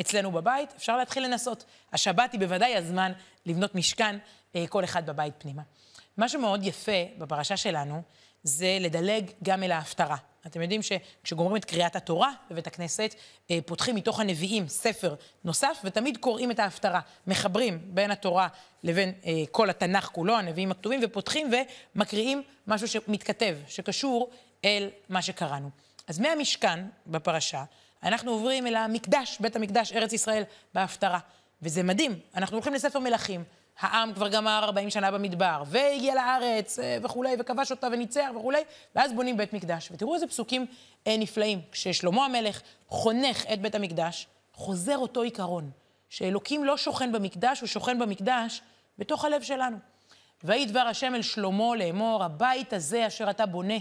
אצלנו 0.00 0.32
בבית, 0.32 0.72
אפשר 0.76 0.96
להתחיל 0.96 1.24
לנסות. 1.24 1.64
השבת 1.92 2.32
היא 2.32 2.40
בוודאי 2.40 2.76
הזמן 2.76 3.12
לבנות 3.46 3.74
משכן, 3.74 4.18
אה, 4.56 4.66
כל 4.68 4.84
אחד 4.84 5.06
בבית 5.06 5.34
פנימה. 5.38 5.62
מה 6.16 6.28
שמאוד 6.28 6.64
יפה 6.64 6.92
בפרשה 7.18 7.56
שלנו, 7.56 8.02
זה 8.42 8.78
לדלג 8.80 9.30
גם 9.42 9.62
אל 9.62 9.72
ההפטרה. 9.72 10.16
אתם 10.46 10.62
יודעים 10.62 10.80
שכשגומרים 10.82 11.56
את 11.56 11.64
קריאת 11.64 11.96
התורה 11.96 12.32
בבית 12.50 12.66
הכנסת, 12.66 13.14
אה, 13.50 13.58
פותחים 13.66 13.94
מתוך 13.94 14.20
הנביאים 14.20 14.68
ספר 14.68 15.14
נוסף, 15.44 15.80
ותמיד 15.84 16.16
קוראים 16.16 16.50
את 16.50 16.58
ההפטרה. 16.58 17.00
מחברים 17.26 17.78
בין 17.84 18.10
התורה 18.10 18.48
לבין 18.82 19.12
אה, 19.24 19.32
כל 19.50 19.70
התנ"ך 19.70 20.04
כולו, 20.04 20.36
הנביאים 20.36 20.70
הכתובים, 20.70 21.00
ופותחים 21.02 21.50
ומקריאים 21.94 22.42
משהו 22.66 22.88
שמתכתב, 22.88 23.56
שקשור 23.68 24.30
אל 24.64 24.90
מה 25.08 25.22
שקראנו. 25.22 25.70
אז 26.08 26.18
מהמשכן 26.18 26.86
בפרשה, 27.06 27.64
אנחנו 28.02 28.30
עוברים 28.30 28.66
אל 28.66 28.74
המקדש, 28.76 29.38
בית 29.40 29.56
המקדש, 29.56 29.92
ארץ 29.92 30.12
ישראל, 30.12 30.42
בהפטרה. 30.74 31.18
וזה 31.62 31.82
מדהים. 31.82 32.18
אנחנו 32.34 32.56
הולכים 32.56 32.74
לספר 32.74 32.98
מלכים. 32.98 33.44
העם 33.78 34.14
כבר 34.14 34.28
גמר 34.28 34.60
40 34.64 34.90
שנה 34.90 35.10
במדבר, 35.10 35.62
והגיע 35.66 36.14
לארץ 36.14 36.78
אה, 36.78 36.98
וכולי, 37.02 37.36
וכבש 37.38 37.70
אותה 37.70 37.86
וניצח 37.92 38.28
וכולי, 38.36 38.62
ואז 38.94 39.12
בונים 39.12 39.36
בית 39.36 39.52
מקדש. 39.52 39.88
ותראו 39.92 40.14
איזה 40.14 40.26
פסוקים 40.26 40.66
אה, 41.06 41.16
נפלאים. 41.16 41.60
כששלמה 41.72 42.24
המלך 42.24 42.62
חונך 42.88 43.44
את 43.52 43.60
בית 43.60 43.74
המקדש, 43.74 44.26
חוזר 44.52 44.98
אותו 44.98 45.22
עיקרון, 45.22 45.70
שאלוקים 46.08 46.64
לא 46.64 46.76
שוכן 46.76 47.12
במקדש, 47.12 47.60
הוא 47.60 47.66
שוכן 47.66 47.98
במקדש 47.98 48.60
בתוך 48.98 49.24
הלב 49.24 49.42
שלנו. 49.42 49.76
ויהי 50.44 50.66
דבר 50.66 50.80
השם 50.80 51.14
אל 51.14 51.22
שלמה 51.22 51.76
לאמור, 51.76 52.24
הבית 52.24 52.72
הזה 52.72 53.06
אשר 53.06 53.30
אתה 53.30 53.46
בונה, 53.46 53.74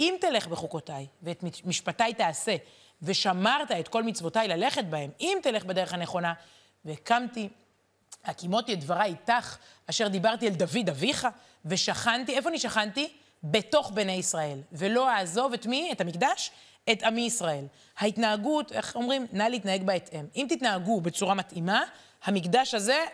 אם 0.00 0.14
תלך 0.20 0.46
בחוקותיי 0.46 1.06
ואת 1.22 1.44
משפטיי 1.64 2.14
תעשה, 2.14 2.56
ושמרת 3.02 3.70
את 3.70 3.88
כל 3.88 4.02
מצוותיי 4.02 4.48
ללכת 4.48 4.84
בהם, 4.84 5.10
אם 5.20 5.38
תלך 5.42 5.64
בדרך 5.64 5.94
הנכונה, 5.94 6.32
והקמתי, 6.84 7.48
הקימותי 8.24 8.72
את 8.72 8.80
דבריי 8.80 9.10
איתך, 9.10 9.56
אשר 9.90 10.08
דיברתי 10.08 10.48
אל 10.48 10.52
דוד 10.52 10.88
אביך, 10.90 11.28
ושכנתי, 11.64 12.36
איפה 12.36 12.48
אני 12.48 12.58
שכנתי? 12.58 13.08
בתוך 13.44 13.90
בני 13.90 14.12
ישראל, 14.12 14.58
ולא 14.72 15.10
אעזוב 15.10 15.52
את 15.52 15.66
מי? 15.66 15.92
את 15.92 16.00
המקדש? 16.00 16.50
את 16.92 17.02
עמי 17.02 17.20
ישראל. 17.20 17.64
ההתנהגות, 17.98 18.72
איך 18.72 18.96
אומרים? 18.96 19.26
נא 19.32 19.42
להתנהג 19.42 19.82
בהתאם. 19.82 20.26
אם 20.36 20.46
תתנהגו 20.48 21.00
בצורה 21.00 21.34
מתאימה, 21.34 21.82
המקדש 22.24 22.74
הזה, 22.74 23.04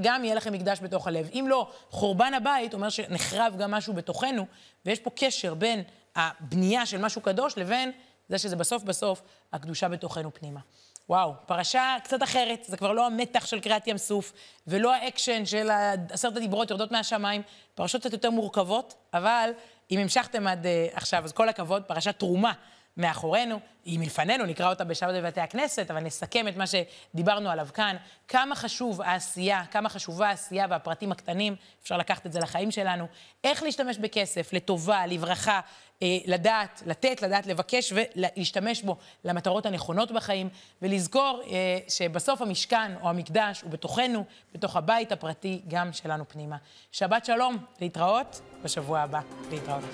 גם 0.00 0.24
יהיה 0.24 0.34
לכם 0.34 0.52
מקדש 0.52 0.80
בתוך 0.80 1.06
הלב. 1.06 1.28
אם 1.32 1.46
לא, 1.48 1.70
חורבן 1.90 2.34
הבית 2.34 2.74
אומר 2.74 2.88
שנחרב 2.88 3.54
גם 3.58 3.70
משהו 3.70 3.94
בתוכנו, 3.94 4.46
ויש 4.86 5.00
פה 5.00 5.10
קשר 5.10 5.54
בין 5.54 5.82
הבנייה 6.16 6.86
של 6.86 6.98
משהו 6.98 7.20
קדוש 7.20 7.58
לבין 7.58 7.92
זה 8.28 8.38
שזה 8.38 8.56
בסוף 8.56 8.82
בסוף 8.82 9.22
הקדושה 9.52 9.88
בתוכנו 9.88 10.34
פנימה. 10.34 10.60
וואו, 11.08 11.34
פרשה 11.46 11.96
קצת 12.04 12.22
אחרת, 12.22 12.64
זה 12.64 12.76
כבר 12.76 12.92
לא 12.92 13.06
המתח 13.06 13.46
של 13.46 13.60
קריעת 13.60 13.86
ים 13.86 13.98
סוף, 13.98 14.32
ולא 14.66 14.94
האקשן 14.94 15.46
של 15.46 15.70
עשרת 16.10 16.36
הדיברות 16.36 16.70
יורדות 16.70 16.92
מהשמיים, 16.92 17.42
פרשות 17.74 18.00
קצת 18.00 18.12
יותר 18.12 18.30
מורכבות, 18.30 18.94
אבל 19.14 19.50
אם 19.90 19.98
המשכתם 19.98 20.46
עד 20.46 20.64
אה, 20.64 20.96
עכשיו, 20.96 21.24
אז 21.24 21.32
כל 21.32 21.48
הכבוד, 21.48 21.82
פרשת 21.82 22.18
תרומה. 22.18 22.52
מאחורינו, 22.96 23.60
היא 23.84 23.98
מלפנינו, 23.98 24.46
נקרא 24.46 24.70
אותה 24.70 24.84
בשבת 24.84 25.14
בבתי 25.14 25.40
הכנסת, 25.40 25.90
אבל 25.90 26.00
נסכם 26.00 26.48
את 26.48 26.56
מה 26.56 26.64
שדיברנו 26.66 27.50
עליו 27.50 27.68
כאן. 27.74 27.96
כמה 28.28 28.54
חשוב 28.54 29.02
העשייה, 29.02 29.62
כמה 29.70 29.88
חשובה 29.88 30.28
העשייה 30.28 30.66
והפרטים 30.70 31.12
הקטנים, 31.12 31.56
אפשר 31.82 31.96
לקחת 31.96 32.26
את 32.26 32.32
זה 32.32 32.40
לחיים 32.40 32.70
שלנו. 32.70 33.06
איך 33.44 33.62
להשתמש 33.62 33.98
בכסף 33.98 34.52
לטובה, 34.52 35.06
לברכה, 35.06 35.60
אה, 36.02 36.18
לדעת, 36.26 36.82
לתת, 36.86 37.22
לדעת 37.22 37.46
לבקש 37.46 37.92
ולהשתמש 37.92 38.82
בו 38.82 38.96
למטרות 39.24 39.66
הנכונות 39.66 40.12
בחיים, 40.12 40.48
ולזכור 40.82 41.42
אה, 41.46 41.78
שבסוף 41.88 42.42
המשכן 42.42 42.92
או 43.02 43.08
המקדש 43.08 43.60
הוא 43.60 43.70
בתוכנו, 43.70 44.24
בתוך 44.54 44.76
הבית 44.76 45.12
הפרטי 45.12 45.62
גם 45.68 45.92
שלנו 45.92 46.28
פנימה. 46.28 46.56
שבת 46.92 47.24
שלום, 47.24 47.56
להתראות 47.80 48.40
בשבוע 48.62 49.00
הבא. 49.00 49.20
להתראות. 49.50 49.84